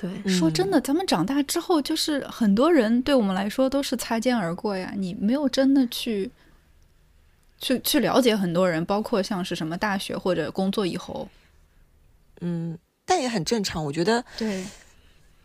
[0.01, 4.93] 对，嗯说真的，咱们长大之后，就是很多人对我们来说都是擦肩而过呀。
[4.97, 6.31] 你没有真的去
[7.59, 11.29] 去去了解很多人，包括像是什么大学或者工作以后，
[12.39, 13.85] 嗯，但也很正常。
[13.85, 14.65] 我觉得对，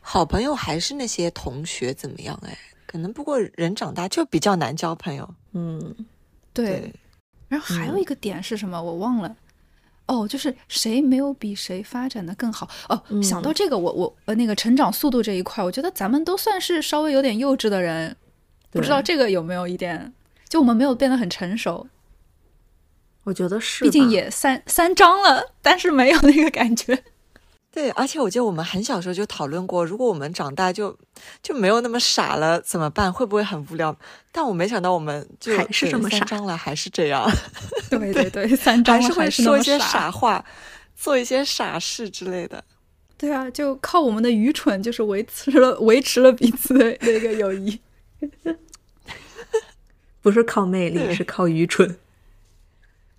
[0.01, 2.41] 好朋友还是那些同学怎么样？
[2.47, 5.35] 哎，可能不过人长大就比较难交朋友。
[5.53, 5.95] 嗯
[6.55, 6.91] 对。
[7.49, 8.83] 然后还有一个点是什么？
[8.83, 9.37] 我忘了。
[10.07, 13.03] 哦，就是谁没有比谁发展的更好哦。
[13.23, 18.17] 想到这个，我我呃那个成长速度这一块，我觉得咱们都算是稍微有点幼稚的人，
[18.71, 20.13] 不知道这个有没有一点，
[20.49, 21.89] 就我们没有变得很成熟，
[23.25, 27.03] 我觉得是，毕竟也三三张了，但是没有那个感觉。
[27.77, 30.97] 对，而且我记得我们很小时候就讨论过，如果我们长大就
[31.43, 33.13] 就没有那么傻了，怎么办？
[33.13, 33.95] 会不会很无聊？
[34.33, 37.31] 但我没想到我们就还是这么傻三张了，还是这样，
[37.91, 40.43] 对对对，三张还是会说一些傻傻话，
[40.97, 42.65] 做一些傻事之类的。
[43.19, 47.79] 对啊，就靠我们的愚蠢，就是维持了维持了彼此的那个友谊。
[50.23, 51.99] 不是靠魅力，是靠愚蠢。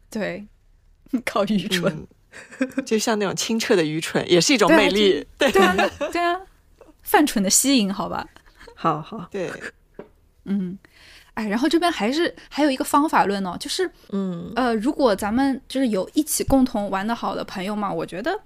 [0.10, 0.48] 对，
[1.24, 1.93] 靠愚蠢。
[1.93, 2.08] 嗯
[2.86, 5.26] 就像那种清澈的愚蠢，也是一种魅力。
[5.38, 5.62] 对 对。
[5.62, 5.76] 啊，
[6.12, 6.39] 对啊，
[7.04, 8.28] 犯蠢的吸引，好吧。
[8.76, 9.52] 好好，对，
[10.45, 10.78] 嗯，
[11.34, 14.52] 哎，然后这边还是还有一个方法论哦，就是嗯。
[14.56, 18.39] 呃，如果咱们就是有一起共同玩的好的朋友嘛，我觉得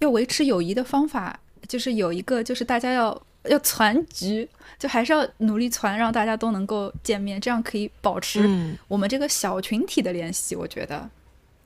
[0.00, 10.56] 要维持友谊的方法就是有一个，就是大家要要攒局，就还是要努力攒，让大家都能够见面，这样可以保持嗯，我们这个小群体的联系。
[10.56, 11.08] 我觉得。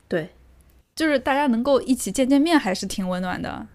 [0.08, 0.28] 对，
[1.00, 3.66] 就是大家能够一起见见面，还是挺温暖的。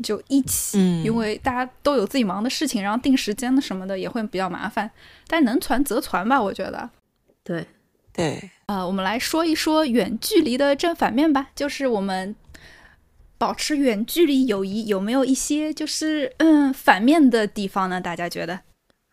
[0.00, 4.88] 就一起，嗯因为大家都有自己忙的事情，然后定时间的什么的也会比较麻烦。
[5.26, 6.88] 但能传则传吧，我觉得。
[7.42, 7.66] 对，
[8.12, 12.36] 对，呃，我们来说一说远距离的正反面吧，就是我们
[13.38, 18.00] 保持远距离友谊有没有一些就是嗯反面的地方呢？
[18.00, 18.62] 大家觉得哈，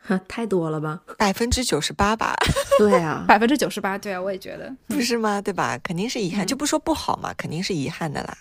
[0.28, 1.02] 太多了吧？
[1.18, 2.36] 百分之九十八吧，
[2.80, 3.98] 对啊， 百分之九十八？
[3.98, 5.42] 对啊，我也觉得，不是吗？
[5.42, 5.78] 对吧？
[5.84, 8.38] 肯定是遗憾，嗯就不说不好嘛，肯定是遗憾的啦。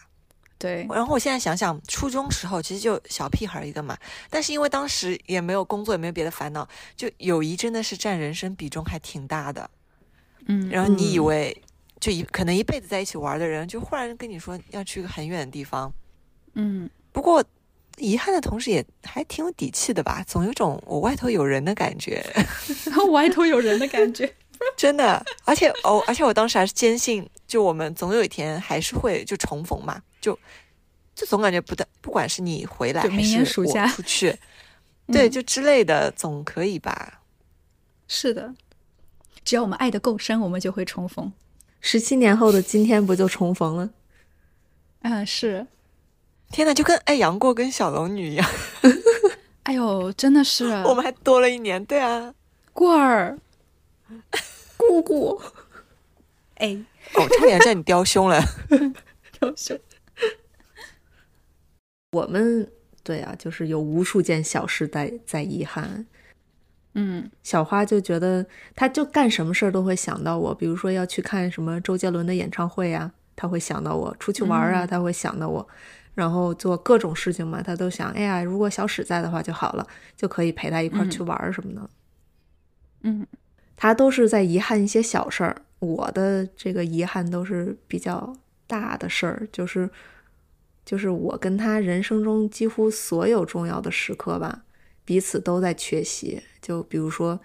[0.59, 3.97] 对，然后我现在想想，初中时候其实就小屁孩儿一个嘛，
[4.29, 6.67] 但是因为当时也没有工作，也没有别的烦恼，
[6.97, 9.71] 就友谊真的是占人生比重还挺大的。
[10.47, 11.63] 嗯，然后你以嗯为
[12.01, 15.93] 就一可能一辈子在一起玩的人，就忽然跟你说要去一个很远的地方。
[16.55, 17.45] 嗯，不过
[17.99, 22.25] 遗憾的同时也还挺有底气的吧，总有种我外头有人的感觉。
[22.87, 24.33] 然 后外头有人的感觉，
[24.77, 30.39] 真的，而且哦，而且我当时还是坚信，就我们总有一天还是会就重逢嘛，就
[31.15, 34.37] 就总感觉不但不管是你回来还是我暑假出去，
[35.13, 37.21] 对，就之类的，总可以吧？
[38.07, 38.55] 是的，
[39.45, 41.33] 只要我们爱的够深，我们就会重逢。
[41.81, 43.91] 十七年后的今天不就重逢了？
[45.03, 45.67] 嗯，是。
[46.51, 48.49] 天呐，就跟哎杨过跟小龙女一样，
[49.65, 51.85] 哎呦，真的是我们还多了一年。
[51.85, 52.35] 对啊，
[52.73, 53.39] 过儿，
[54.77, 55.41] 姑姑，
[56.57, 56.77] 哎，
[57.15, 58.41] 哦，差点叫你雕兄了。
[59.39, 59.79] 雕胸。
[62.13, 62.71] 我们
[63.05, 66.07] 对啊，就是有无数件小事在在遗憾。
[66.95, 75.69] 嗯小花就觉得，她就干什么事儿都会想到我，比如说要去看什么周杰伦的演唱会啊，她会想到我；出去玩儿啊，她会想到我。
[76.19, 81.89] 然后做各种事情嘛，他都想，哎呀，如果小史在的话就好了，就可以陪他一块儿去玩儿什么的。
[83.03, 83.25] 嗯
[83.77, 89.89] 他都是在遗憾一些小事儿，我的这个遗憾都是比较大的事儿，就是
[90.85, 94.65] 就是我跟他人生中几乎所有重要的时刻吧，
[95.05, 96.43] 彼此都在缺席。
[96.61, 97.39] 就比如说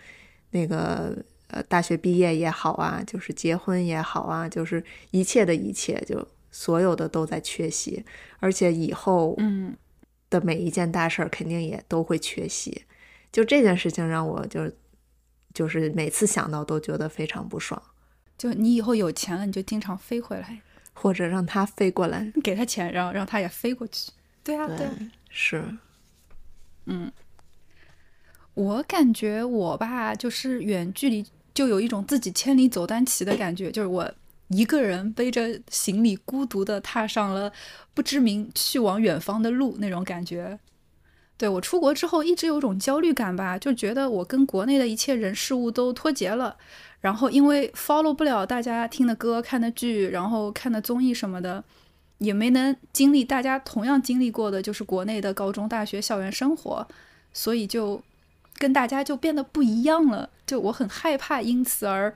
[0.49, 1.15] 那个
[1.49, 8.05] 呃大学毕业也好啊，就是结婚也好啊，就是一切的一切，就所有的都在缺席，
[8.39, 9.75] 而且以后嗯
[10.29, 12.83] 的每一件大事儿肯定也都会缺席。
[13.31, 14.71] 就这件事情让我就
[15.53, 17.81] 就是每次想到都觉得非常不爽，
[18.37, 20.61] 就你以后有钱了，你就经常飞回来，
[20.93, 22.31] 或者让他飞过来。
[22.43, 24.11] 给他钱，然后让他也飞过去。
[24.43, 24.87] 对啊，对
[25.29, 25.63] 是，
[26.85, 27.11] 嗯，
[28.53, 34.13] 我感觉我吧，就是远距离就有一种自己千里走单骑的感觉，就是我
[34.55, 37.51] 一个人背着行李，孤独的踏上了
[37.93, 40.59] 不知名去往远方的路那种感觉。
[41.35, 46.55] 对我出国之后一直有种焦虑感吧，就觉得我跟国内的一切人事物都脱节了，
[47.01, 51.63] 然后因为 follow 不了大家听的歌、看的剧，然后看的综艺什么的，
[52.19, 56.87] 也没能经历大家同样经历过的，就是国内的高中、大学校园生活，
[57.33, 58.01] 所以就
[58.59, 60.29] 跟大家就变得不一样了。
[60.45, 62.15] 就我很害怕，因此而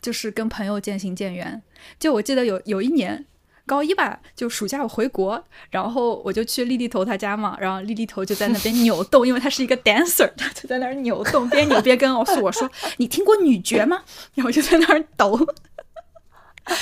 [0.00, 1.62] 就是跟朋友渐行渐远。
[1.98, 3.26] 就我记得有有一年
[3.66, 14.02] 高一吧，就暑假我回国，然后我就去丽丽头她家嘛，然后丽丽头就在那边扭动，因为她是一个 dancer，她就在那儿扭动，边扭边跟我说：“我说你听过女爵吗？”
[14.34, 15.38] 然后就在那儿抖。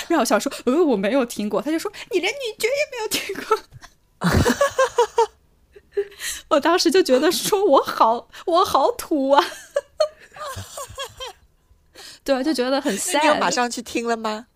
[0.08, 1.62] 然后我想说，呃，我没有听过。
[1.62, 3.58] 他就说，你连女爵也没有听过。
[6.50, 9.44] 我当时就觉得，说我好，我好土啊。
[12.28, 13.40] 对啊，就觉得很那你有 sad。
[13.40, 14.46] 马上去听了吗？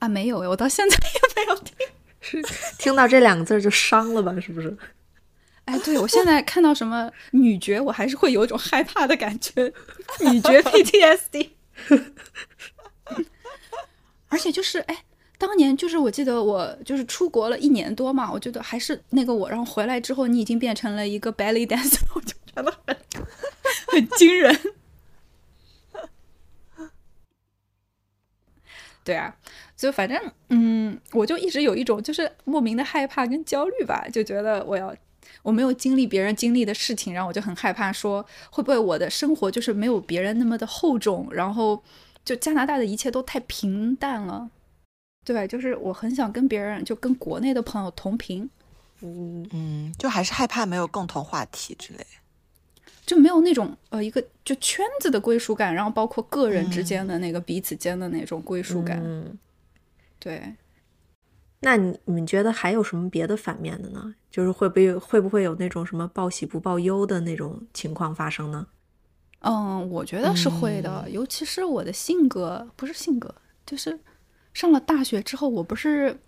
[0.00, 1.72] 啊，没有，我到现在也没有听。
[2.20, 2.42] 是
[2.76, 4.34] 听到这两个字就伤了吧？
[4.40, 4.76] 是不是？
[5.66, 9.72] 哎，对我现在看到什么女爵，我还是会有一种害怕的感觉，
[10.28, 11.50] 女爵 PTSD。
[14.28, 15.04] 而且就是哎，
[15.38, 22.96] 当年就是我记得我就是出国了一年多嘛，我觉得还是那个我，然后回来之后你已经变成了一个 belly dancer，我就觉得很
[23.94, 24.52] 很惊人。
[29.04, 29.36] 对啊，
[29.76, 34.96] 就反正嗯，我就一直有一种就是莫名的害怕跟焦虑吧，就觉得我要
[35.42, 41.82] 我没有经历别人经历的事情，然后我就很害怕说会不会我的生活就是没有别人那么的厚重，然后
[42.24, 44.48] 就加拿大的一切都太平淡了，
[45.22, 48.48] 对，就是我很想跟别人就跟国内的朋友同频，
[49.02, 52.06] 嗯，就还是害怕没有共同话题之类。
[53.04, 59.38] 就没有那种呃一个就圈子的归属感，然后包括个人之间的那个彼此间的那种归属感，嗯，
[60.18, 60.54] 对。
[61.60, 64.14] 那你你们觉得还有什么别的反面的呢？
[64.30, 68.66] 就是会不会会不会有那种什么报喜不报忧的那种情况发生呢？
[69.40, 73.98] 嗯，我觉得是会的，尤其是我的性格，不是性格，就是
[74.52, 76.18] 上了大学之后，我不是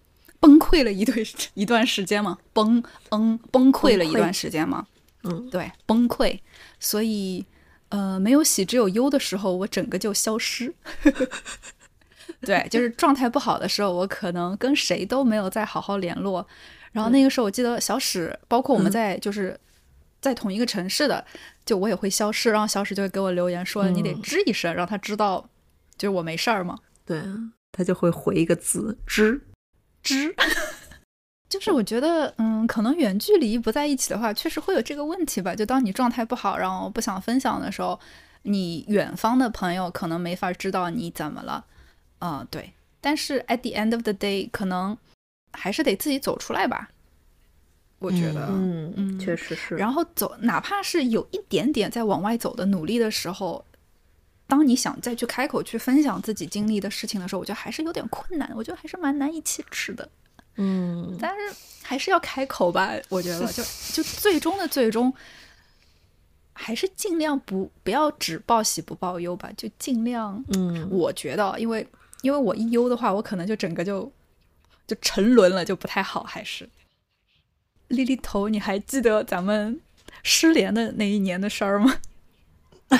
[0.40, 2.38] 崩溃了一对 一段时间吗？
[2.54, 4.86] 崩嗯崩溃了一段时间吗？
[5.24, 6.38] 嗯，对，崩溃。
[6.78, 7.44] 所以
[7.88, 10.74] 呃，没有喜只有忧的时候，我整个就消失。
[12.42, 16.46] 对，就是状态不好的时候，我可能跟谁都没有再好好联络。
[16.92, 19.58] 然后那个时候，我记得小史，包括我们在就是
[20.20, 21.24] 在同一个城市的，
[21.64, 25.48] 就我也会消失，然后小史就会给我留言说：“你得嗯吱一声，让他知道，
[25.96, 26.78] 就是我没事儿嘛。
[27.04, 29.40] 对啊，他就会回一个字“吱
[30.02, 30.34] 吱。
[31.48, 35.54] 就是我觉得，嗯，可能远距离不在一起的话，确实会有这个问题吧。
[35.54, 37.98] 就当你状态不好，然后不想分享的时候，
[38.42, 41.64] 你远方的朋友可能没法知道你怎么了。
[42.20, 42.72] 嗯，对。
[43.00, 44.96] 但是 at the end of the day，可能
[45.52, 46.90] 还是得自己走出来吧。
[48.00, 49.76] 我觉得，嗯嗯确实是。
[49.76, 53.64] 然后走，哪怕是有一点点在往外走的努力的时候，
[54.48, 60.08] 当你想再去开口去分享自己经历的事情的时候，我觉得还是有点困难，我觉得还是蛮难以启齿的。
[60.56, 65.12] 嗯，但是还是要开口吧，我觉得就 就最终的最终，
[66.52, 71.86] 还是尽量不不要只报喜不报忧吧，就尽量，嗯，我觉得，因为
[72.22, 74.10] 因为我一忧的话，我可能就整个就
[74.86, 76.68] 就沉沦了，就不太好，还是。
[77.88, 79.80] 丽丽头，你还记得咱们
[80.24, 81.98] 失联的那一年的事儿吗？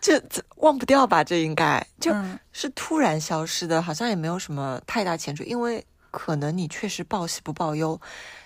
[0.00, 1.24] 这这忘不掉吧？
[1.24, 5.84] 这应该就嗯是突然消失的，好像也没有什么太大前缀，因为
[6.16, 8.00] 可能你确实报喜不报忧，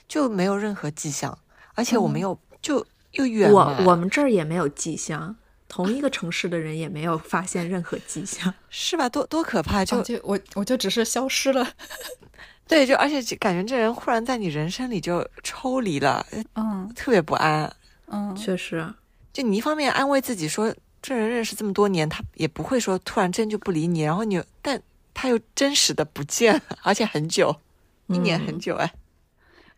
[0.08, 1.38] 就没有任何迹象，
[1.74, 5.36] 而且我们又、就又远我我们这儿也没有迹象，
[5.68, 8.52] 同一个城市的人也没有发现任何迹象。
[8.70, 9.08] 是吧？
[9.08, 9.84] 多多可怕！
[9.84, 11.68] 就、就就我我就只是消失了，
[12.66, 17.70] 对，就而且就感觉这人忽然在你人生里就抽离了，嗯特别不安。
[18.06, 18.94] 嗯，确实，
[19.34, 24.80] 就你一方面安慰自己说，这人认识这么多年，他也不会说突然间就不理你，然后你，但
[25.20, 27.56] 他又真实的不见了， 而且很久，
[28.06, 28.94] 一年很久哎。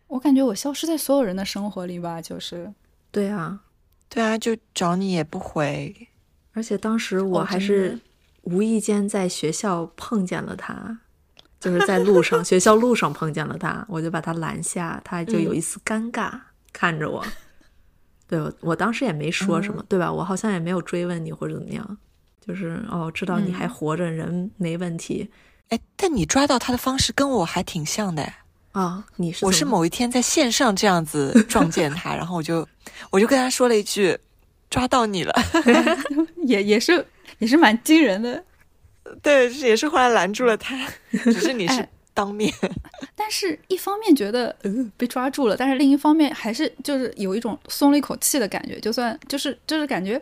[0.05, 2.71] 我感觉我消失在所有人的生活里吧，就是。
[3.09, 3.61] 对啊，
[4.07, 6.09] 对啊，就找你也不回，
[6.53, 7.99] 而且当时我还是
[8.43, 10.99] 无意间在学校碰见了他，
[11.59, 16.39] 就是在路上， 学校路上碰见了他，我就把他拦下，他就有一丝尴尬、
[16.71, 17.25] 看着我。
[18.27, 20.13] 对我，我当时也没说什么，对吧？
[20.13, 21.97] 我好像也没有追问你或者怎么样，
[22.45, 25.29] 就是哦，知道你还活着，人没问题
[25.69, 28.37] 哎，但你抓到他的方式跟我还挺像的哎。
[28.73, 32.67] 啊、你是我是某一天在线上这样子 撞见他，然后我就
[33.09, 34.17] 我就跟他说了一句
[34.71, 35.33] ：“抓到你了。
[36.47, 37.05] 也也是
[37.39, 38.43] 也是蛮惊人的。”
[39.21, 42.53] 对，也是后来拦住了他，只是你是哎当面。
[43.13, 48.79] 但是，一方面觉得嗯被抓住了，但是另一方面还是就是有一种松了一口气的感觉。
[48.79, 50.21] 就算就是就是感觉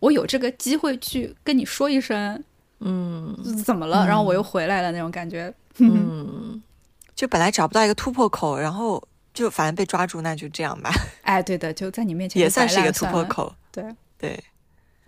[0.00, 2.42] 我有这个机会去跟你说一声
[2.80, 5.52] 嗯怎么了，然后我又回来了那种感觉。
[5.78, 6.60] 嗯，
[7.14, 10.90] 就本来找不到一个突破口，然后就反正被抓住，那就这样吧，
[11.22, 13.06] 哎，对的，就在你面前也算是一个突。
[13.06, 13.54] 破口。
[13.70, 13.84] 对，
[14.18, 14.42] 对，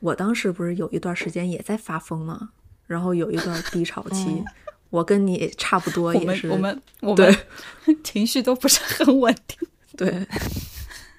[0.00, 2.50] 我当时不是有一段时间也在发疯吗？
[2.86, 4.44] 然后有一段低潮期， 嗯
[4.90, 7.26] 我跟你差不多也是我，们我们我对
[7.86, 9.58] 们 情绪都不是很稳定。
[9.96, 10.26] 对，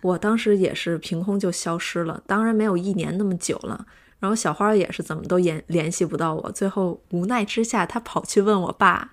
[0.04, 3.84] 我当时也是凭空就消失了，当然没有一年那么久了。
[4.20, 9.12] 然后小花也是怎么都联联系不到我，最后无奈之下，她跑去问我爸，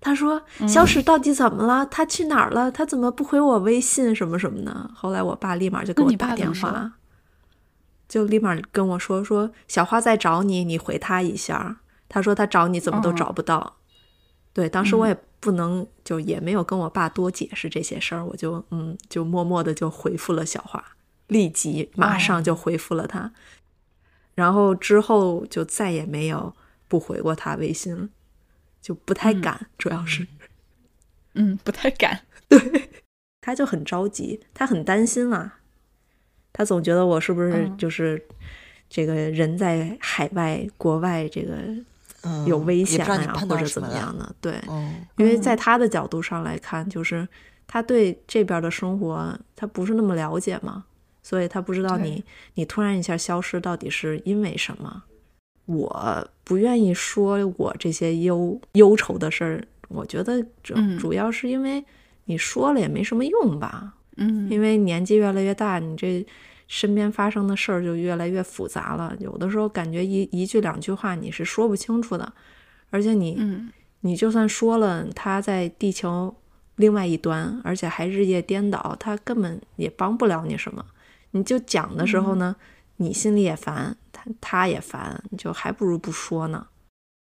[0.00, 1.84] 她说小史到底怎么了？
[1.86, 2.70] 他去哪儿了？
[2.70, 4.90] 他怎么不回我微信什么什么的？
[4.94, 6.92] 后来我爸立马就给我打电话，
[8.08, 11.78] 就立马跟我说说小花在找你，你回他一下。
[12.08, 13.77] 他说他找你怎么都嗯找不到。
[14.58, 20.84] 对，当时我也不能，就也没有跟我爸多解释这些事儿，我就嗯，就默默的就回复了小花，
[21.28, 23.32] 立即马上就回复了他，
[24.34, 26.56] 然后之后就再也没有
[26.88, 28.08] 不回过他微信了，
[28.82, 30.26] 就不太敢，主要是
[31.34, 32.22] 嗯，不太敢。
[32.50, 32.90] 对
[33.40, 35.60] 他就很着急，他很担心啊，
[36.52, 37.76] 他总觉得我是不是嗯。
[37.78, 38.20] 就是
[38.88, 41.86] 这个人在海外国外这个嗯，
[42.46, 43.66] 有危险啊或者。
[43.66, 47.26] 怎么样的，对，嗯，因为在他的角度上来看，就是
[47.66, 50.84] 他对这边的生活他不是那么了解嘛，
[51.22, 55.02] 所以他不知道你你突然一下消失到底是因为什么。
[55.66, 61.84] 我不愿意说我这些忧忧愁的事儿，我觉得主嗯主要是因为
[62.24, 66.26] 你说了也没什么用吧，嗯因为年纪越来越大，你这
[66.68, 69.12] 身边发生的事儿就越来越复杂了。
[69.18, 72.32] 有的时候感觉一一句两句话你是说不清楚的，
[72.90, 76.32] 而且你、嗯你就算说了他在地球
[76.76, 80.84] 另外一端，而且还日夜颠倒，他根本也帮不了你什么。
[81.32, 82.54] 你就讲的时候呢，
[82.98, 86.68] 你心里也烦，他他也烦，就还不如不说呢。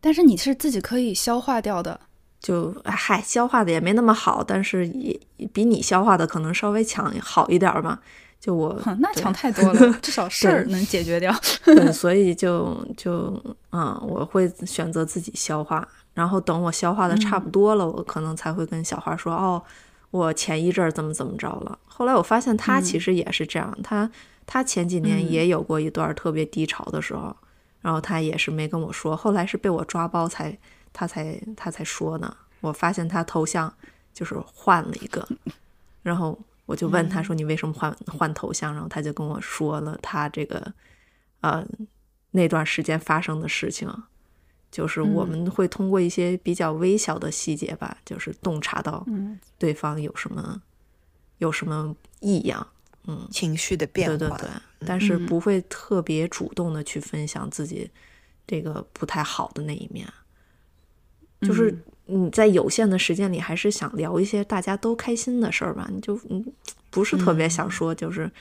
[0.01, 1.97] 但是你是自己可以消化掉的。
[2.41, 8.01] 就哎嗨，消化的也没那么好，但是也也比你消化的可能稍微强好一点儿嘛。
[8.45, 11.33] 就我，那对强太多了，至少事儿能解决掉。
[11.65, 13.33] 对，所以就就
[13.71, 19.59] 嗯，我会选择自己消化，然后等我消化的差不多了，我可能才会跟小花说，哦，
[20.11, 21.79] 我前一阵儿怎么怎么着了。
[21.87, 24.07] 后来我发现他其实也是这样，他
[24.45, 27.35] 他前几年嗯也有过一段特别低潮的时候，
[27.81, 30.55] 然后他也是没跟我说，后来是被我抓包才
[30.93, 32.31] 他才他才说呢。
[32.61, 33.73] 我发现他头像
[34.13, 35.27] 就是换了一个，
[36.03, 40.73] 然后我就问他说：“你为什么换换头像？”然后他就跟我说了他这个
[41.41, 41.65] 呃
[42.31, 43.87] 那段时间发生的事情，
[44.71, 50.61] 就是我们会通过一些比较微小的细节吧，就是洞察到嗯对方有什么
[51.37, 52.67] 有什么异样，
[53.05, 54.17] 嗯，情绪的变化。
[54.17, 54.49] 对对对，
[54.87, 57.89] 但是嗯不会特别主动的去分享自己
[58.47, 60.11] 这个不太好的那一面。
[61.41, 65.89] 就是嗯你在有限的时间里，还是想聊一些大家都开心的事儿吧。
[65.91, 66.45] 你就嗯，
[66.89, 68.31] 不是特别想说，就是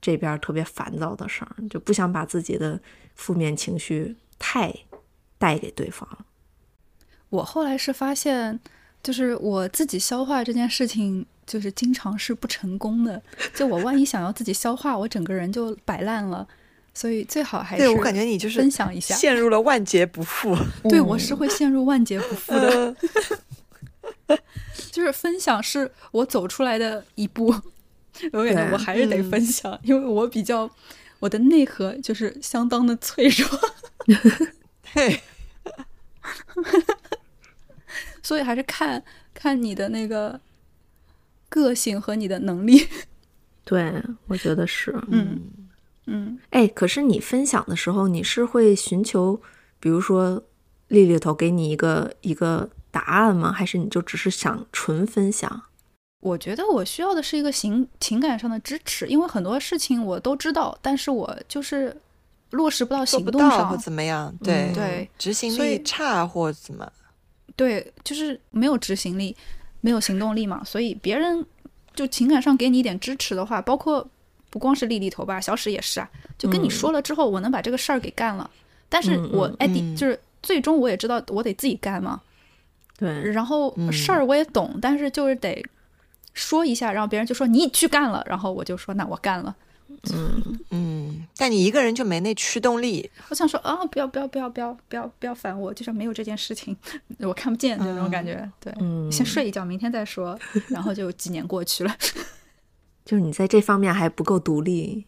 [0.00, 2.80] 这边特别烦躁的事儿，就不想把自己的
[3.14, 4.74] 负面情绪太
[5.38, 6.08] 带给对方。
[7.30, 8.58] 我后来是发现，
[9.02, 13.22] 就是我自己消化这件事情，就是经常是不成功的。
[13.54, 16.46] 就我万一想要自己消化，我整个人就摆烂了。
[16.94, 19.14] 所以最好还是对我感觉你就是分享一下。
[19.14, 20.56] 陷入了万劫不复。
[20.88, 22.96] 对我是会陷入万劫不复的。
[24.90, 27.46] 就是分享是我走出来的一步，
[28.32, 30.70] 我感觉对我还是得分享，因为我比较
[31.18, 33.48] 我的内核就是相当的脆弱，
[34.92, 35.20] 对，
[38.22, 40.38] 所以还是看看你的那个
[41.48, 42.86] 个性和你的能力。
[43.64, 44.94] 对，我觉得是。
[45.08, 45.40] 嗯
[46.06, 49.40] 嗯，哎，可是你分享的时候，你是会寻求，
[49.78, 50.42] 比如说
[50.88, 53.52] 丽丽头给你一个一个答案吗？
[53.52, 55.62] 还是你就只是想纯分享？
[56.20, 61.96] 我觉得我需要的是一个情情感上的支持，因为很多事情我都知道，但是我就是
[62.50, 63.76] 落实不到行动上或。
[63.76, 64.32] 怎么样？
[64.42, 66.90] 对嗯对，执行力差或怎么？
[67.56, 69.36] 对，就是没有执行力，
[69.80, 71.44] 没有行动力嘛，所以别人
[71.94, 74.08] 就情感上给你一点支持的话，包括
[74.52, 76.70] 不光是丽丽头吧，小史也是啊，就跟你嗯。
[76.70, 78.48] 说了之后，我能把这个事儿给干了，
[78.90, 79.96] 但是我哎，第嗯。
[79.96, 82.20] 就是最终我也知道我得自己干嘛，
[82.98, 85.64] 对，然后嗯事儿我也懂，但是就是得
[86.34, 89.56] 说一下，然后别人就说你去干了，然后我就说那我干了，
[90.12, 93.10] 嗯，嗯，但你一个人就没那驱动力。
[93.30, 96.76] 我想说啊，不要不要不要不要不要不要烦我，就是没有这件事情，
[97.20, 98.72] 我看不见那种感觉，对。
[98.80, 99.10] 嗯。
[99.10, 100.38] 先睡一觉，明天再说。
[100.68, 101.96] 然后就几年过去了，
[103.04, 105.04] 就是你在这方面还不够独立。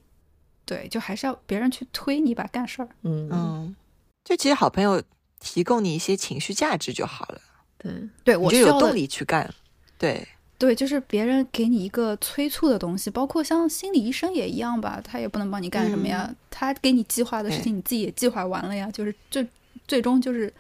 [0.65, 2.89] 对，就还是要别人去推你把干事儿。
[3.03, 3.77] 嗯，嗯，
[4.25, 5.03] 就其实好朋友
[5.39, 7.41] 提供你一些情绪价值就好了，
[7.79, 7.93] 对，
[8.25, 9.53] 对我就有动力去干。
[9.99, 10.27] 对，
[10.57, 19.47] 对，就是别人给你一个催促的东西，包括像心理医生也一样吧，他也不能帮你干什么呀，他给你计划的事情，你自己也计划完了呀，就是最
[19.87, 20.53] 最终就是。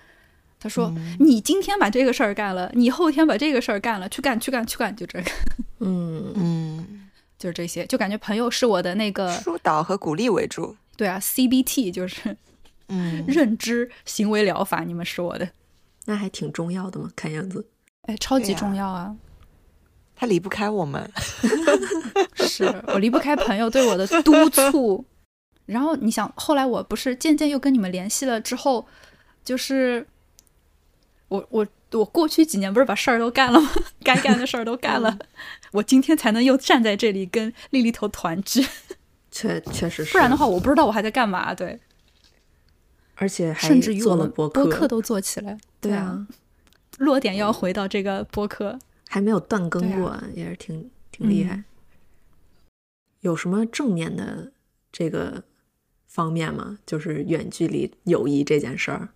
[0.60, 5.30] 他说：“你今天把这个事儿干了，你后天把这个事儿干了，去干，去干，去干，就这个，
[5.80, 7.03] 嗯，嗯，
[7.38, 10.76] 就是这些，就感觉朋友是我的那个，疏导和鼓励为主。
[10.96, 12.36] 对啊，CBT 就是
[12.88, 15.50] 嗯， 认知行为疗法，你们是我的，
[16.04, 17.68] 那还挺重要的嘛，看样子。
[18.02, 19.16] 哎，超级重要啊！
[20.14, 21.10] 他离不开我们。
[22.36, 25.04] 是我离不开朋友对我的督促。
[25.66, 28.86] 然后你想，后来我不是渐渐又跟你们联系了之后，
[29.42, 30.06] 就是
[31.28, 33.70] 我我我过去几年不是把事儿都干了吗？
[34.02, 35.18] 该干的事儿都干了，
[35.72, 38.66] 我今天才能又站在这里跟丽丽头团聚，
[39.30, 41.54] 确确实是，不然的话，我不知道我还在干嘛。
[41.54, 41.78] 对，
[43.14, 45.52] 而且还甚至于做我们了播客，客都做起来。
[45.52, 46.26] 啊，对啊，
[46.98, 48.78] 落点要回到这个播客。
[49.08, 51.54] 还没有断更过，也是挺挺厉害。
[51.54, 51.64] 嗯
[53.20, 54.52] 有什么正面的
[54.92, 55.42] 这个
[56.06, 56.78] 方面吗？
[56.84, 59.08] 就是远距离友谊这件事儿。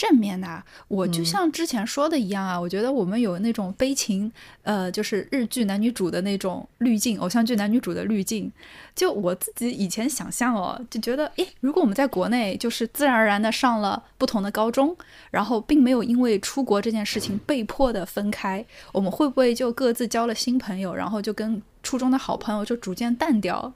[0.00, 4.32] 正面的啊，我就嗯像之前说的一样啊，我觉得我们有那种悲情，
[4.62, 8.50] 呃，就是日剧男女主的那种滤镜，偶像剧男女主的滤镜。
[8.94, 14.96] 就我自己以前想象哦，就觉得，诶，如果我们在国内就是自然而然的上了不同的高中，
[15.30, 23.74] 然后并没有因为出国这件事情被迫的分开，我们会不会就各自交了新朋友，然后就跟初中的好朋友就逐渐淡掉？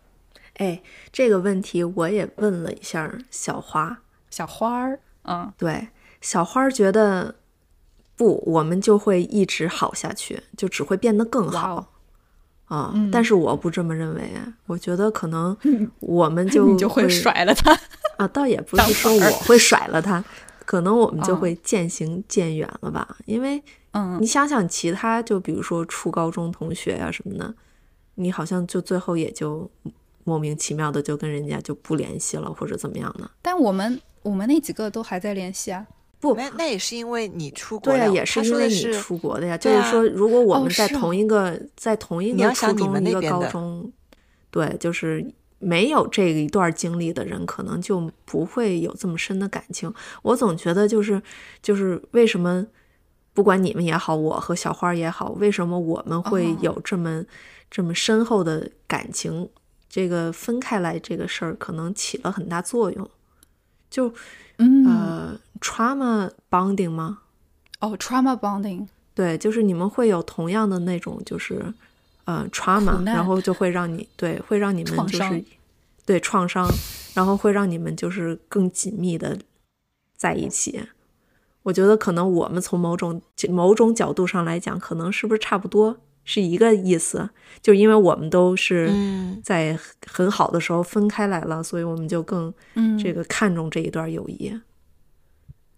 [0.54, 0.80] 哎，
[1.12, 3.98] 这个问题我也问了一下小花，
[4.30, 5.88] 小花儿，嗯，对，
[6.24, 7.34] 小花觉得
[8.16, 11.86] 不，我们就会一直好下去，就只会变得更哇好哦。
[12.64, 14.30] 啊、嗯但是我不这么认为，
[14.64, 15.54] 我觉得可能
[16.00, 17.78] 我们 就你就会甩了他。
[18.16, 20.24] 啊，倒也不是说我会甩了他，
[20.64, 23.18] 可能我们就嗯会渐行渐远了吧。
[23.26, 23.62] 因为
[23.92, 27.54] 嗯你想想其他，就比如说初高中同学呀、什么的，
[28.14, 29.70] 你好像就最后也就
[30.24, 33.30] 莫名其妙的就跟人家就不联系了，或者怎么样的。
[33.42, 35.86] 但我们我们那几个都还在联系啊。
[36.24, 39.58] 不，那那也是因为你出国对啊，也是因为你出国的呀。
[39.58, 43.92] 就是说，如果我哦们在同一个、在同一个初中、一个高中，
[44.50, 45.24] 对，就是
[45.58, 49.92] 没有这一段经历的人，可能就不会有这么深的感情。
[50.22, 51.22] 我总觉得就是
[51.62, 52.66] 就是为什么，
[53.34, 57.24] 不管你们也好，我和小花也好，为什么我们会哦有这么、
[57.70, 59.48] 这么深厚的感情？
[59.86, 63.08] 这个分开来这个事儿，可能起了很大作用。
[63.88, 64.12] 就
[64.58, 67.20] 嗯，呃，trauma bonding 吗？
[67.80, 71.64] 哦，trauma bonding，对，就是你们会有同样的那种，就是
[72.24, 75.44] 呃 trauma，然后就会让你对会让你们就是
[76.07, 76.66] 对创伤，
[77.14, 79.38] 然后会让你们就是更紧密的
[80.16, 80.80] 在一起。
[81.62, 87.30] 我觉得可能我们从某种某种角度上来讲，可能是不是差不多是一个意思？
[87.62, 94.59] 就因为我们都是嗯在很好的时候分开来了，所以我们就更嗯，这个看重这一段友谊。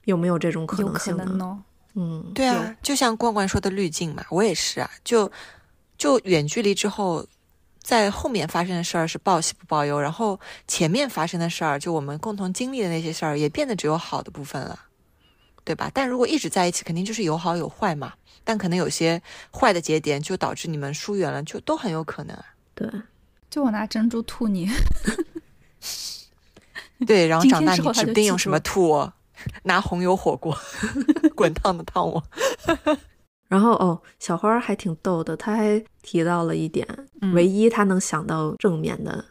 [0.07, 1.25] 有没有这种可能性呢？
[1.25, 1.63] 能哦。
[1.99, 5.31] 嗯，对啊，就像冠冠说的滤镜嘛，我也是啊，就
[5.97, 7.27] 就远距离之后，
[7.81, 14.79] 在后面发生的事儿是报喜不报忧，然后前面发生的事儿，就我们共同经历的那些事儿，也变得只有好的部分了，
[15.65, 15.91] 对吧？
[15.95, 18.13] 但如果一直在一起，肯定就是有好有坏嘛。
[18.45, 22.45] 但可能有些坏的节点就导致你们疏远了，就都很有可能啊。
[22.75, 22.89] 对，
[23.51, 24.71] 就我拿珍珠吐你，
[27.07, 29.13] 对，然后长大你指不定用什么吐我，
[29.65, 30.57] 拿红油火锅
[31.35, 32.23] 滚烫的烫我。
[33.49, 36.87] 然后哦，小花儿还挺逗的，她还提到了一点，
[37.21, 39.25] 嗯唯一她能想到正面的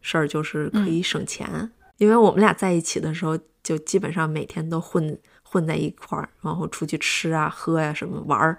[0.00, 8.58] 事儿就是可嗯以省钱，因为我们俩在一起的时候，就基本上每天都混混在一块儿，然后出去吃啊、喝呀、什么玩儿。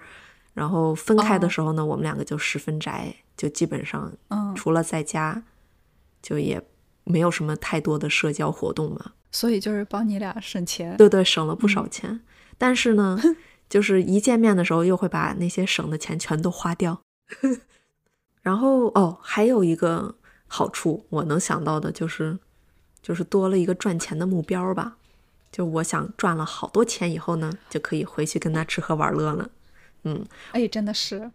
[0.53, 5.43] 然后分开的哦时候呢，我们两个就十分宅，就基本上嗯，除了在家，
[6.21, 6.65] 就也
[7.03, 9.11] 没有什么太多的社交活动嘛。
[9.35, 10.95] 所以就是帮你俩省钱。
[10.95, 12.21] 对对，省了不嗯少钱。
[12.57, 13.19] 但是呢，
[13.67, 17.01] 就是一见面的时候又会把那些省的钱全都花掉。
[18.41, 20.15] 然后哦，还有一个
[20.47, 22.39] 好处我能想到的就是，
[23.01, 24.95] 就是多了一个赚钱的目标吧。
[25.51, 29.49] 就我想赚了好多钱以后呢，就可以回去跟他吃喝玩乐了。
[30.03, 31.31] 嗯，哎，真的是，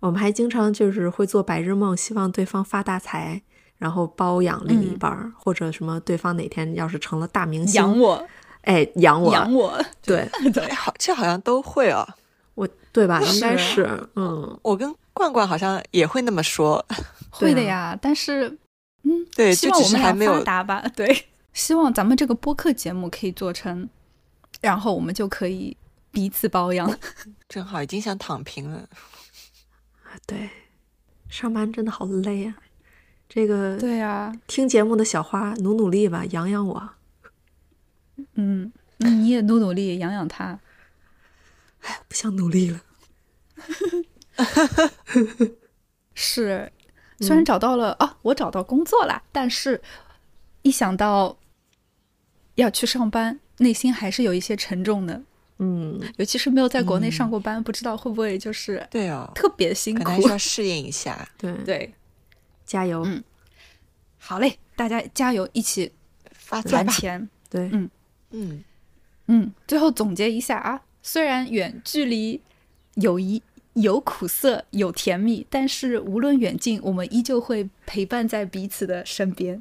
[0.00, 3.42] 我们还经常就是会做白日梦，希望对方发大财，
[3.82, 8.28] 然后包养另一嗯半儿，或者什么对方哪天要是成了大明星，养我，
[8.60, 12.06] 哎，养我，养我，对 对哎，，好，这好像都会哦。
[12.54, 13.20] 我对吧？
[13.20, 16.84] 应该是是，嗯，我跟罐罐好像也会那么说，
[17.28, 17.98] 会的呀。
[18.00, 18.56] 但是，
[19.02, 20.84] 嗯，对就只希望我们还没有发达吧。
[20.94, 23.88] 对，希望咱们这个播客节目可以做成，
[24.60, 25.76] 然后我们就可以
[26.12, 26.88] 彼此包养。
[27.48, 28.88] 正好已经想躺平了。
[30.24, 30.48] 对，
[31.28, 32.54] 上班真的好累啊。
[33.34, 36.90] 这个对呀，听节目的小花，努努力吧，养养我。
[38.34, 40.60] 嗯，那你也努努力养养他。
[41.80, 42.82] 哎不想努力了。
[46.12, 46.70] 是，
[47.20, 49.80] 虽然找到了、啊，我找到工作了，但是
[50.60, 51.38] 一想到
[52.56, 55.22] 要去上班，内心还是有一些沉重的。
[55.56, 60.16] 嗯，尤其是没有在国内上过班，不知道会不会就是对哦，特别辛苦可能。
[60.16, 61.26] 还是要适应一下。
[61.38, 61.94] 对，对，
[62.72, 63.02] 加油。
[63.04, 63.22] 嗯
[64.24, 65.90] 好嘞，大家加油，一起
[66.30, 66.92] 发财吧。
[67.50, 67.90] 对，嗯
[68.30, 68.64] 嗯，
[69.26, 72.40] 嗯，最后总结一下啊，虽然远距离
[72.94, 73.42] 友谊
[73.72, 79.60] 有苦涩有甜蜜，但是无论远近，我们依旧会陪伴在彼此的身边。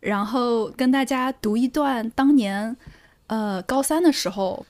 [0.00, 2.76] 然后跟大家读一段当年，
[3.28, 4.66] 呃，高三的时候，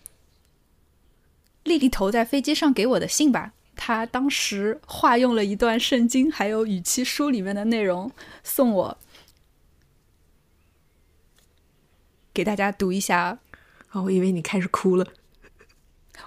[1.65, 3.55] 丽丽头在飞机上给我的信吧。
[3.85, 8.13] 她当时化用了一段圣经还有语气书里面的内容
[8.45, 8.97] 送我，
[12.33, 13.41] 给大家读一下。
[13.91, 15.05] 哦，我以为你开始哭了。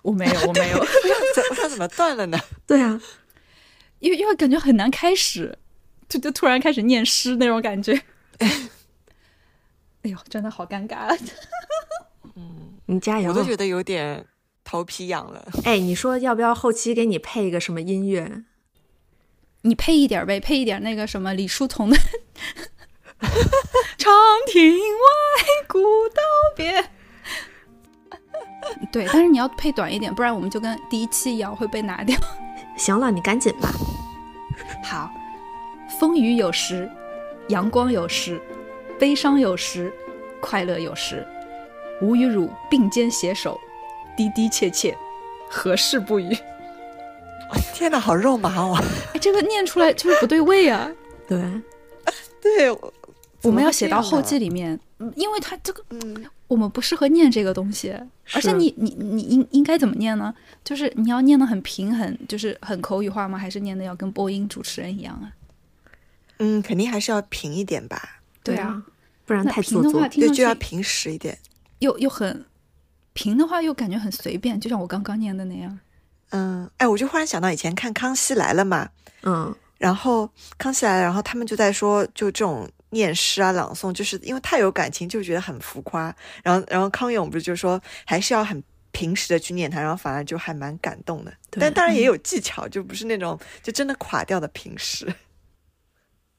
[0.01, 0.85] 我没有， 我没有。
[1.33, 2.37] 怎我想怎么断了呢？
[2.67, 3.01] 对啊，
[3.99, 5.57] 因为因为感觉很难开始，
[6.09, 8.01] 就就突然开始念诗那种感觉。
[8.39, 11.17] 哎呦，真的好尴尬。
[12.35, 13.33] 嗯你加油我。
[13.33, 14.27] 都觉得有点
[14.65, 15.47] 头皮痒了。
[15.63, 18.43] 哎，你说要不要后期给你配一个什么音乐？
[19.61, 21.95] 你配一点呗，配一点那个什么李叔同的
[23.97, 24.13] 《长
[24.47, 26.21] 亭外，古道
[26.55, 26.83] 边》。
[28.91, 32.15] 对，但是你要配短一点，不然我们就跟第一期一样会被拿掉。
[32.77, 33.71] 行了，你赶紧吧。
[34.83, 35.09] 好，
[35.99, 36.89] 风雨有时，
[37.47, 38.41] 阳光有时，
[38.99, 39.93] 悲伤有时，
[40.41, 41.25] 快乐有时。
[42.01, 43.59] 吾与汝并肩携手，
[44.17, 44.95] 的的切切，
[45.49, 46.35] 何事不语？
[47.73, 48.77] 天哪，好肉麻哦！
[49.13, 50.91] 哎，这个念出来就是不对味啊！
[51.27, 51.39] 对，
[52.41, 52.93] 对，我
[53.43, 57.93] 我们要写到后记里面，嗯因为它这个嗯，我们不适合念这个东西，
[58.33, 60.33] 而且你你你应应该怎么念呢？
[60.63, 63.37] 就是你要念的很平衡，就是很口语化吗？
[63.37, 65.31] 还是念的要跟播音主持人一样啊？
[66.39, 68.81] 嗯，肯定还是要平一点吧，对啊，
[69.25, 70.09] 不然太做作平的话。
[70.09, 71.37] 对，就要平实一点。
[71.79, 72.43] 又又很
[73.15, 75.79] 平的话，又感觉很随便，就像我刚刚念的那样。
[76.31, 78.89] 嗯，哎，我就忽然想到以前看《康熙来了》嘛，
[79.23, 86.13] 嗯，然后《康熙来了》，然后他们就在说，就这种念诗啊、朗诵，就是因为太有感情，就觉得很浮夸。
[86.43, 88.61] 然后，然后康永不是就说，还是要很
[88.91, 91.33] 平时的去念它，然后反而就还蛮感动的。
[91.51, 95.07] 但当然也有技巧，就不是那种就真的垮掉的平时，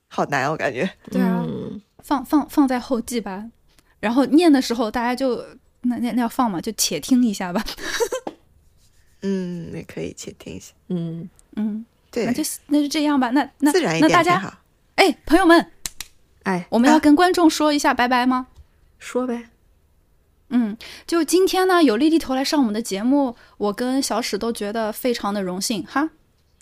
[0.09, 0.89] 好难，我感觉。
[1.11, 3.45] 对啊，嗯放放放在后记吧。
[3.99, 5.43] 然后念的时候，大家就
[5.89, 7.65] 那那那要放嘛，就且听一下吧。
[9.23, 10.73] 嗯，也可以且听一下。
[10.89, 13.31] 嗯，嗯，对那，就那就这样吧。
[13.31, 14.59] 那那自然一那大家点好。
[14.97, 15.71] 哎，朋友们，
[16.45, 18.47] 哎，我们要啊跟观众说一下拜拜吗？
[18.99, 19.49] 说呗，
[20.49, 20.77] 嗯，
[21.07, 26.09] 就今天呢，有莉莉头来上我们的节目，我跟小史都觉得非常的荣幸哈。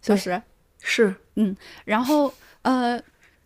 [0.02, 0.42] 小史，
[0.80, 3.00] 是，嗯然后呃，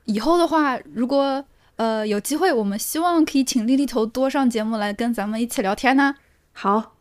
[0.05, 1.45] 以后的话，如果
[1.79, 6.15] 呃有机会，我们希望可以请丽丽头多上节目来跟咱们一起聊天呢。
[6.53, 6.97] 好，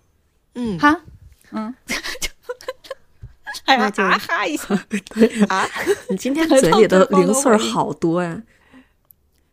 [0.55, 1.01] 嗯，哈，
[1.51, 1.75] 嗯，
[3.65, 4.73] 哎那就啊哈一下，
[5.49, 5.67] 啊，
[6.09, 8.41] 你今天嘴里的零碎儿好多呀。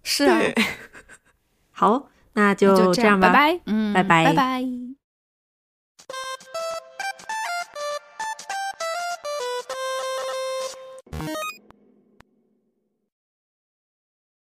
[0.03, 0.39] 是啊，
[1.73, 4.25] 好，那那就这样吧，拜拜，嗯，拜拜。
[4.27, 5.04] 拜拜。